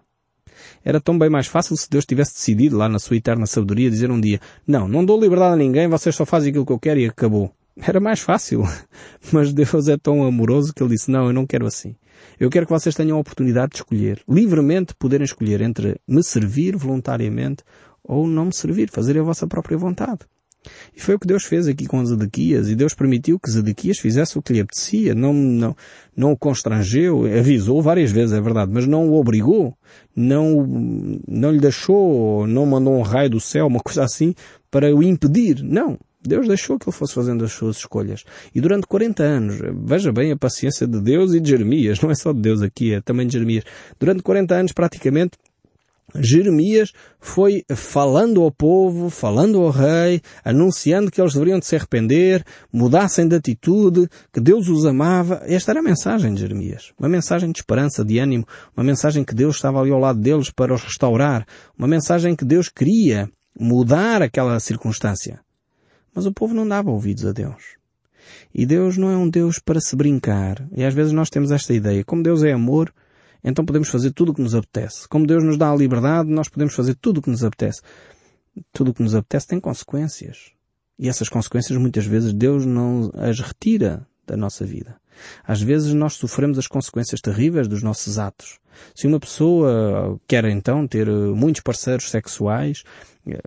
Era 0.85 1.01
tão 1.01 1.19
bem 1.19 1.31
mais 1.31 1.47
fácil 1.47 1.77
se 1.77 1.89
Deus 1.91 2.05
tivesse 2.05 2.35
decidido 2.35 2.77
lá 2.77 2.89
na 2.89 2.99
sua 2.99 3.17
eterna 3.17 3.47
sabedoria 3.47 3.91
dizer 3.91 4.11
um 4.11 4.21
dia, 4.21 4.39
não, 4.67 4.87
não 4.87 5.05
dou 5.05 5.19
liberdade 5.19 5.55
a 5.55 5.57
ninguém, 5.57 5.89
vocês 5.89 6.15
só 6.15 6.27
fazem 6.27 6.51
aquilo 6.51 6.67
que 6.67 6.73
eu 6.73 6.79
quero 6.79 7.01
e 7.01 7.07
acabou. 7.07 7.51
Era 7.81 7.99
mais 7.99 8.21
fácil. 8.21 8.63
Mas 9.33 9.53
Deus 9.53 9.89
é 9.89 9.97
tão 9.97 10.23
amoroso 10.23 10.73
que 10.73 10.83
Ele 10.83 10.91
disse, 10.91 11.11
não, 11.11 11.27
eu 11.27 11.33
não 11.33 11.47
quero 11.47 11.67
assim. 11.67 11.97
Eu 12.39 12.51
quero 12.51 12.67
que 12.67 12.73
vocês 12.73 12.95
tenham 12.95 13.17
a 13.17 13.21
oportunidade 13.21 13.73
de 13.73 13.77
escolher, 13.77 14.23
livremente 14.29 14.95
poderem 14.95 15.25
escolher 15.25 15.61
entre 15.61 16.01
me 16.07 16.23
servir 16.23 16.77
voluntariamente 16.77 17.63
ou 18.03 18.27
não 18.27 18.47
me 18.47 18.55
servir, 18.55 18.91
fazer 18.91 19.19
a 19.19 19.23
vossa 19.23 19.47
própria 19.47 19.79
vontade. 19.79 20.21
E 20.97 21.01
foi 21.01 21.15
o 21.15 21.19
que 21.19 21.27
Deus 21.27 21.45
fez 21.45 21.69
aqui 21.69 21.87
com 21.87 22.05
Zedequias, 22.05 22.69
e 22.69 22.75
Deus 22.75 22.95
permitiu 22.95 23.39
que 23.39 23.51
Zedequias 23.51 23.99
fizesse 23.99 24.39
o 24.39 24.43
que 24.43 24.53
lhe 24.53 24.61
apetecia, 24.61 25.15
não, 25.15 25.33
não, 25.33 25.77
não 26.17 26.33
o 26.33 26.37
constrangeu, 26.37 27.27
avisou 27.27 27.83
várias 27.83 28.11
vezes, 28.11 28.33
é 28.33 28.41
verdade, 28.41 28.71
mas 28.73 28.87
não 28.87 29.09
o 29.09 29.15
obrigou, 29.21 29.77
não, 30.17 30.67
não 31.29 31.51
lhe 31.51 31.61
deixou, 31.61 32.47
não 32.47 32.65
mandou 32.67 32.95
um 32.95 33.03
raio 33.03 33.31
do 33.31 33.41
céu, 33.41 33.67
uma 33.67 33.81
coisa 33.81 34.05
assim, 34.05 34.35
para 34.71 34.95
o 34.95 35.03
impedir. 35.03 35.63
Não. 35.63 35.99
Deus 36.29 36.49
deixou 36.49 36.79
que 36.79 36.89
ele 36.89 36.97
fosse 36.97 37.15
fazendo 37.15 37.45
as 37.45 37.53
suas 37.53 37.77
escolhas. 37.77 38.25
E 38.55 38.61
durante 38.61 38.87
40 38.87 39.23
anos, 39.23 39.59
veja 39.85 40.13
bem 40.13 40.33
a 40.33 40.37
paciência 40.37 40.87
de 40.87 41.01
Deus 41.01 41.35
e 41.35 41.41
de 41.41 41.51
Jeremias, 41.51 42.01
não 42.03 42.11
é 42.11 42.15
só 42.15 42.33
de 42.33 42.41
Deus 42.41 42.63
aqui, 42.63 42.95
é 42.95 43.01
também 43.01 43.27
de 43.27 43.35
Jeremias. 43.35 43.65
Durante 43.99 44.23
40 44.23 44.55
anos, 44.55 44.73
praticamente, 44.73 45.37
Jeremias 46.17 46.93
foi 47.19 47.65
falando 47.75 48.43
ao 48.43 48.51
povo, 48.51 49.11
falando 49.11 49.61
ao 49.61 49.71
rei, 49.71 50.21
anunciando 50.45 51.11
que 51.11 51.21
eles 51.21 51.33
deveriam 51.33 51.59
de 51.59 51.67
se 51.67 51.75
arrepender, 51.75 52.45
mudassem 52.73 53.27
de 53.27 53.35
atitude, 53.35 54.09
que 54.33 54.41
Deus 54.41 54.69
os 54.69 54.87
amava. 54.87 55.43
Esta 55.45 55.73
era 55.73 55.81
a 55.81 55.83
mensagem 55.83 56.33
de 56.33 56.41
Jeremias. 56.41 56.93
Uma 56.99 57.09
mensagem 57.09 57.51
de 57.51 57.59
esperança, 57.59 58.05
de 58.05 58.19
ânimo, 58.19 58.47
uma 58.77 58.85
mensagem 58.85 59.25
que 59.25 59.35
Deus 59.35 59.57
estava 59.57 59.81
ali 59.81 59.91
ao 59.91 59.99
lado 59.99 60.21
deles 60.21 60.51
para 60.51 60.75
os 60.75 60.83
restaurar, 60.83 61.47
uma 61.77 61.89
mensagem 61.89 62.37
que 62.37 62.45
Deus 62.45 62.69
queria 62.69 63.29
mudar 63.59 64.23
aquela 64.23 64.59
circunstância. 64.61 65.41
Mas 66.15 66.27
o 66.27 66.33
povo 66.33 66.55
não 66.55 66.67
dava 66.67 66.91
ouvidos 66.91 67.25
a 67.27 67.33
Deus. 67.33 67.77
E 68.55 68.65
Deus 68.65 68.97
não 68.97 69.11
é 69.11 69.17
um 69.17 69.29
Deus 69.29 69.59
para 69.59 69.81
se 69.81 69.97
brincar. 69.97 70.67
E 70.75 70.85
às 70.85 70.95
vezes 70.95 71.13
nós 71.13 71.29
temos 71.29 71.51
esta 71.51 71.75
ideia. 71.75 72.05
Como 72.05 72.23
Deus 72.23 72.43
é 72.43 72.53
amor, 72.53 72.93
então 73.43 73.65
podemos 73.65 73.89
fazer 73.89 74.13
tudo 74.13 74.33
o 74.33 74.35
que 74.35 74.43
nos 74.43 74.55
apetece. 74.55 75.09
Como 75.09 75.27
Deus 75.27 75.43
nos 75.43 75.59
dá 75.59 75.71
a 75.71 75.77
liberdade, 75.77 76.31
nós 76.31 76.49
podemos 76.49 76.75
fazer 76.75 76.95
tudo 76.95 77.19
o 77.19 77.23
que 77.23 77.31
nos 77.31 77.45
apetece. 77.45 77.83
Tudo 78.73 78.93
o 78.93 78.95
que 78.95 79.03
nos 79.03 79.15
apetece 79.15 79.49
tem 79.49 79.61
consequências. 79.61 80.53
E 80.99 81.09
essas 81.09 81.29
consequências 81.29 81.77
muitas 81.79 82.07
vezes 82.07 82.33
Deus 82.33 82.65
não 82.65 83.11
as 83.15 83.41
retira 83.41 84.07
da 84.27 84.37
nossa 84.37 84.65
vida. 84.65 84.97
Às 85.47 85.61
vezes 85.61 85.93
nós 85.95 86.15
sofremos 86.15 86.59
as 86.59 86.67
consequências 86.67 87.21
terríveis 87.21 87.69
dos 87.69 87.83
nossos 87.83 88.19
atos. 88.19 88.59
Se 88.95 89.07
uma 89.07 89.21
pessoa 89.21 90.19
quer 90.27 90.45
então 90.47 90.87
ter 90.87 91.09
muitos 91.09 91.63
parceiros 91.63 92.11
sexuais, 92.11 92.83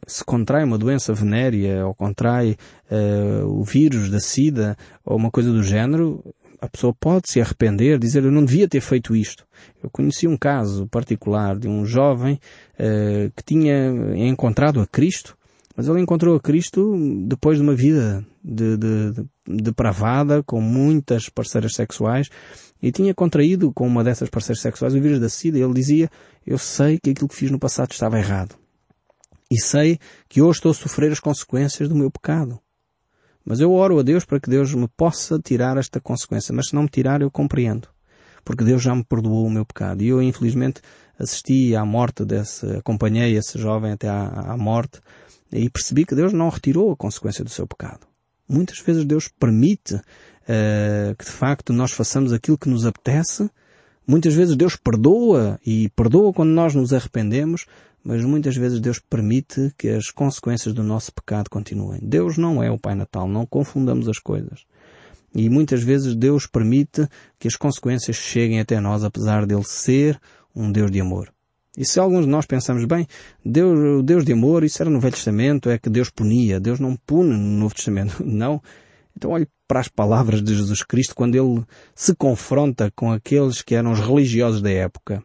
se 0.07 0.23
contrai 0.23 0.63
uma 0.63 0.77
doença 0.77 1.13
venérea 1.13 1.85
ou 1.85 1.93
contrai 1.93 2.57
uh, 2.89 3.45
o 3.45 3.63
vírus 3.63 4.09
da 4.09 4.19
SIDA 4.19 4.75
ou 5.05 5.17
uma 5.17 5.29
coisa 5.29 5.51
do 5.51 5.63
género, 5.63 6.23
a 6.59 6.67
pessoa 6.67 6.93
pode 6.93 7.29
se 7.29 7.39
arrepender, 7.39 7.99
dizer 7.99 8.23
eu 8.23 8.31
não 8.31 8.43
devia 8.43 8.67
ter 8.67 8.81
feito 8.81 9.15
isto. 9.15 9.45
Eu 9.83 9.89
conheci 9.89 10.27
um 10.27 10.37
caso 10.37 10.87
particular 10.87 11.57
de 11.57 11.67
um 11.67 11.85
jovem 11.85 12.39
uh, 12.79 13.31
que 13.35 13.43
tinha 13.43 13.89
encontrado 14.15 14.81
a 14.81 14.87
Cristo, 14.87 15.36
mas 15.77 15.87
ele 15.87 16.01
encontrou 16.01 16.39
Cristo 16.39 16.97
depois 17.27 17.59
de 17.59 17.63
uma 17.63 17.75
vida 17.75 18.25
de, 18.43 18.75
de, 18.77 19.11
de, 19.11 19.61
depravada, 19.61 20.41
com 20.41 20.59
muitas 20.59 21.29
parceiras 21.29 21.75
sexuais, 21.75 22.29
e 22.81 22.91
tinha 22.91 23.13
contraído 23.13 23.71
com 23.71 23.85
uma 23.85 24.03
dessas 24.03 24.27
parceiras 24.27 24.59
sexuais 24.59 24.95
o 24.95 24.99
vírus 24.99 25.19
da 25.19 25.29
SIDA. 25.29 25.59
Ele 25.59 25.75
dizia, 25.75 26.09
eu 26.43 26.57
sei 26.57 26.97
que 26.97 27.11
aquilo 27.11 27.27
que 27.27 27.35
fiz 27.35 27.51
no 27.51 27.59
passado 27.59 27.91
estava 27.91 28.17
errado. 28.17 28.55
E 29.51 29.61
sei 29.61 29.99
que 30.27 30.41
hoje 30.41 30.57
estou 30.57 30.71
a 30.71 30.73
sofrer 30.73 31.11
as 31.11 31.19
consequências 31.19 31.87
do 31.87 31.95
meu 31.95 32.09
pecado. 32.09 32.59
Mas 33.45 33.59
eu 33.59 33.71
oro 33.71 33.99
a 33.99 34.03
Deus 34.03 34.25
para 34.25 34.39
que 34.39 34.49
Deus 34.49 34.73
me 34.73 34.87
possa 34.87 35.39
tirar 35.39 35.77
esta 35.77 36.01
consequência. 36.01 36.53
Mas 36.55 36.69
se 36.69 36.75
não 36.75 36.83
me 36.83 36.89
tirar, 36.89 37.21
eu 37.21 37.29
compreendo. 37.29 37.87
Porque 38.43 38.63
Deus 38.63 38.81
já 38.81 38.95
me 38.95 39.03
perdoou 39.03 39.45
o 39.45 39.51
meu 39.51 39.65
pecado. 39.65 40.01
E 40.01 40.07
eu, 40.07 40.23
infelizmente, 40.23 40.81
assisti 41.19 41.75
à 41.75 41.85
morte 41.85 42.25
desse, 42.25 42.65
acompanhei 42.77 43.37
esse 43.37 43.59
jovem 43.59 43.91
até 43.91 44.09
à, 44.09 44.53
à 44.53 44.57
morte 44.57 45.01
e 45.51 45.69
percebi 45.69 46.05
que 46.05 46.15
Deus 46.15 46.33
não 46.33 46.49
retirou 46.49 46.91
a 46.91 46.95
consequência 46.95 47.43
do 47.43 47.49
seu 47.49 47.67
pecado. 47.67 48.07
Muitas 48.47 48.79
vezes 48.79 49.05
Deus 49.05 49.27
permite 49.27 49.95
uh, 49.95 51.15
que 51.17 51.25
de 51.25 51.31
facto 51.31 51.73
nós 51.73 51.91
façamos 51.91 52.31
aquilo 52.31 52.57
que 52.57 52.69
nos 52.69 52.85
apetece. 52.85 53.49
Muitas 54.05 54.33
vezes 54.33 54.55
Deus 54.55 54.75
perdoa 54.75 55.59
e 55.65 55.89
perdoa 55.89 56.31
quando 56.31 56.51
nós 56.51 56.73
nos 56.73 56.93
arrependemos, 56.93 57.65
mas 58.03 58.23
muitas 58.23 58.55
vezes 58.55 58.79
Deus 58.79 58.99
permite 58.99 59.73
que 59.77 59.89
as 59.89 60.09
consequências 60.09 60.73
do 60.73 60.81
nosso 60.81 61.11
pecado 61.13 61.49
continuem. 61.49 61.99
Deus 62.01 62.37
não 62.37 62.63
é 62.63 62.71
o 62.71 62.79
Pai 62.79 62.95
Natal, 62.95 63.27
não 63.27 63.45
confundamos 63.45 64.07
as 64.07 64.17
coisas. 64.17 64.65
E 65.35 65.49
muitas 65.49 65.83
vezes 65.83 66.15
Deus 66.15 66.47
permite 66.47 67.05
que 67.37 67.49
as 67.49 67.57
consequências 67.57 68.15
cheguem 68.15 68.61
até 68.61 68.79
nós, 68.79 69.03
apesar 69.03 69.45
dele 69.45 69.63
ser 69.65 70.19
um 70.55 70.71
Deus 70.71 70.89
de 70.89 71.01
amor. 71.01 71.31
E 71.77 71.85
se 71.85 71.99
alguns 71.99 72.25
de 72.25 72.31
nós 72.31 72.47
pensamos, 72.47 72.83
bem, 72.85 73.07
Deus, 73.45 73.99
o 73.99 74.01
Deus 74.01 74.25
de 74.25 74.33
amor, 74.33 74.63
isso 74.63 74.81
era 74.81 74.89
no 74.89 74.99
Velho 74.99 75.13
Testamento, 75.13 75.69
é 75.69 75.77
que 75.77 75.91
Deus 75.91 76.09
punia. 76.09 76.59
Deus 76.59 76.79
não 76.79 76.95
pune 76.95 77.29
no 77.29 77.59
Novo 77.59 77.75
Testamento. 77.75 78.21
Não. 78.25 78.59
Então 79.15 79.31
olhe 79.31 79.47
para 79.67 79.79
as 79.79 79.87
palavras 79.87 80.41
de 80.41 80.55
Jesus 80.55 80.83
Cristo 80.83 81.15
quando 81.15 81.35
ele 81.35 81.63
se 81.93 82.15
confronta 82.15 82.91
com 82.95 83.11
aqueles 83.11 83.61
que 83.61 83.75
eram 83.75 83.91
os 83.91 83.99
religiosos 83.99 84.61
da 84.61 84.71
época. 84.71 85.23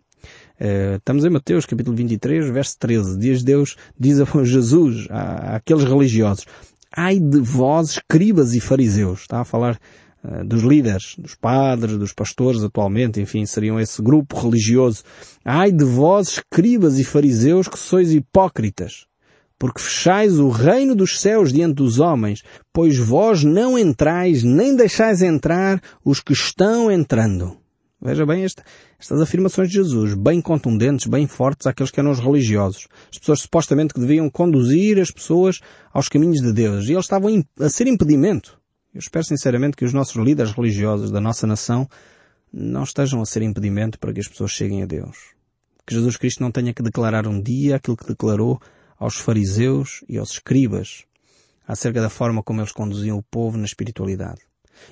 Uh, 0.60 0.96
estamos 0.96 1.24
em 1.24 1.30
Mateus 1.30 1.66
capítulo 1.66 1.96
23, 1.96 2.50
verso 2.50 2.76
13. 2.78 3.18
Diz 3.18 3.42
Deus, 3.42 3.76
diz 3.98 4.20
a 4.20 4.44
Jesus, 4.44 5.06
àqueles 5.10 5.84
religiosos, 5.84 6.46
ai 6.94 7.18
de 7.18 7.40
vós, 7.40 7.90
escribas 7.92 8.54
e 8.54 8.60
fariseus. 8.60 9.22
Está 9.22 9.40
a 9.40 9.44
falar 9.44 9.78
dos 10.44 10.62
líderes, 10.62 11.14
dos 11.18 11.34
padres, 11.34 11.98
dos 11.98 12.12
pastores 12.12 12.62
atualmente, 12.62 13.20
enfim, 13.20 13.44
seriam 13.44 13.80
esse 13.80 14.00
grupo 14.00 14.38
religioso. 14.38 15.02
Ai 15.44 15.72
de 15.72 15.84
vós, 15.84 16.28
escribas 16.28 16.98
e 16.98 17.04
fariseus, 17.04 17.68
que 17.68 17.78
sois 17.78 18.12
hipócritas 18.12 19.06
porque 19.62 19.80
fechais 19.80 20.40
o 20.40 20.48
reino 20.48 20.92
dos 20.92 21.20
céus 21.20 21.52
diante 21.52 21.74
dos 21.74 22.00
homens, 22.00 22.42
pois 22.72 22.98
vós 22.98 23.44
não 23.44 23.78
entrais, 23.78 24.42
nem 24.42 24.74
deixais 24.74 25.22
entrar 25.22 25.80
os 26.04 26.18
que 26.18 26.32
estão 26.32 26.90
entrando. 26.90 27.56
Veja 28.04 28.26
bem 28.26 28.42
esta, 28.42 28.64
estas 28.98 29.20
afirmações 29.20 29.68
de 29.68 29.74
Jesus, 29.74 30.14
bem 30.14 30.40
contundentes, 30.40 31.06
bem 31.06 31.28
fortes 31.28 31.68
àqueles 31.68 31.92
que 31.92 32.00
eram 32.00 32.10
os 32.10 32.18
religiosos. 32.18 32.88
As 33.12 33.18
pessoas 33.20 33.42
supostamente 33.42 33.94
que 33.94 34.00
deviam 34.00 34.28
conduzir 34.28 34.98
as 34.98 35.12
pessoas 35.12 35.60
aos 35.92 36.08
caminhos 36.08 36.40
de 36.40 36.52
Deus. 36.52 36.88
E 36.88 36.92
eles 36.94 37.04
estavam 37.04 37.44
a 37.60 37.68
ser 37.68 37.86
impedimento. 37.86 38.60
Eu 38.94 38.98
espero 38.98 39.24
sinceramente 39.24 39.76
que 39.76 39.84
os 39.84 39.92
nossos 39.92 40.16
líderes 40.16 40.52
religiosos 40.52 41.10
da 41.10 41.20
nossa 41.20 41.46
nação 41.46 41.88
não 42.52 42.82
estejam 42.82 43.22
a 43.22 43.24
ser 43.24 43.42
impedimento 43.42 43.98
para 43.98 44.12
que 44.12 44.20
as 44.20 44.28
pessoas 44.28 44.50
cheguem 44.50 44.82
a 44.82 44.86
Deus. 44.86 45.16
Que 45.86 45.94
Jesus 45.94 46.16
Cristo 46.16 46.42
não 46.42 46.50
tenha 46.50 46.74
que 46.74 46.82
declarar 46.82 47.26
um 47.26 47.40
dia 47.40 47.76
aquilo 47.76 47.96
que 47.96 48.06
declarou 48.06 48.60
aos 48.98 49.16
fariseus 49.16 50.04
e 50.08 50.18
aos 50.18 50.32
escribas 50.32 51.04
acerca 51.66 52.00
da 52.00 52.10
forma 52.10 52.42
como 52.42 52.60
eles 52.60 52.72
conduziam 52.72 53.16
o 53.16 53.22
povo 53.22 53.56
na 53.56 53.64
espiritualidade. 53.64 54.42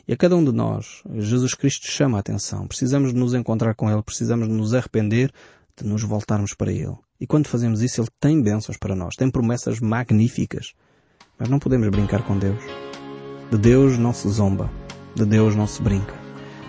E 0.07 0.13
a 0.13 0.17
cada 0.17 0.37
um 0.37 0.45
de 0.45 0.53
nós, 0.53 1.03
Jesus 1.17 1.55
Cristo 1.55 1.87
chama 1.87 2.17
a 2.17 2.21
atenção. 2.21 2.67
Precisamos 2.67 3.13
de 3.13 3.19
nos 3.19 3.35
encontrar 3.35 3.75
com 3.75 3.91
Ele, 3.91 4.03
precisamos 4.03 4.49
de 4.49 4.55
nos 4.55 4.75
arrepender, 4.75 5.33
de 5.77 5.87
nos 5.87 6.03
voltarmos 6.03 6.55
para 6.55 6.73
Ele. 6.73 6.97
E 7.21 7.27
quando 7.27 7.49
fazemos 7.49 7.83
isso, 7.83 8.01
Ele 8.01 8.09
tem 8.19 8.41
bênçãos 8.41 8.79
para 8.79 8.95
nós, 8.95 9.15
tem 9.17 9.31
promessas 9.31 9.81
magníficas. 9.81 10.73
Mas 11.39 11.49
não 11.49 11.59
podemos 11.59 11.89
brincar 11.89 12.25
com 12.25 12.39
Deus. 12.39 12.90
De 13.51 13.59
Deus 13.59 13.99
não 13.99 14.13
se 14.13 14.29
zomba, 14.29 14.71
de 15.15 15.25
Deus 15.25 15.57
não 15.57 15.67
se 15.67 15.83
brinca. 15.83 16.15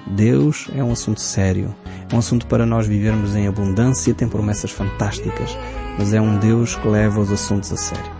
Deus 0.07 0.67
é 0.75 0.83
um 0.83 0.91
assunto 0.91 1.21
sério, 1.21 1.75
é 2.11 2.15
um 2.15 2.17
assunto 2.17 2.47
para 2.47 2.65
nós 2.65 2.87
vivermos 2.87 3.35
em 3.35 3.47
abundância, 3.47 4.15
tem 4.15 4.27
promessas 4.27 4.71
fantásticas, 4.71 5.55
mas 5.99 6.11
é 6.11 6.19
um 6.19 6.39
Deus 6.39 6.75
que 6.75 6.87
leva 6.87 7.19
os 7.19 7.31
assuntos 7.31 7.71
a 7.71 7.77
sério. 7.77 8.11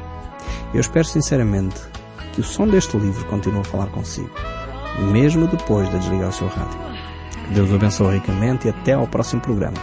Eu 0.74 0.80
espero 0.80 1.06
sinceramente 1.06 1.82
que 2.34 2.42
o 2.42 2.44
som 2.44 2.68
deste 2.68 2.96
livro 2.98 3.26
continue 3.26 3.62
a 3.62 3.64
falar 3.64 3.88
consigo, 3.88 4.30
mesmo 5.12 5.48
depois 5.48 5.90
de 5.90 5.98
desligar 5.98 6.30
o 6.30 6.34
seu 6.34 6.48
rádio. 6.48 6.80
Deus 7.56 7.72
o 7.72 7.76
abençoe 7.76 8.14
ricamente 8.14 8.68
e 8.68 8.70
até 8.70 8.94
ao 8.94 9.08
próximo 9.08 9.42
programa. 9.42 9.78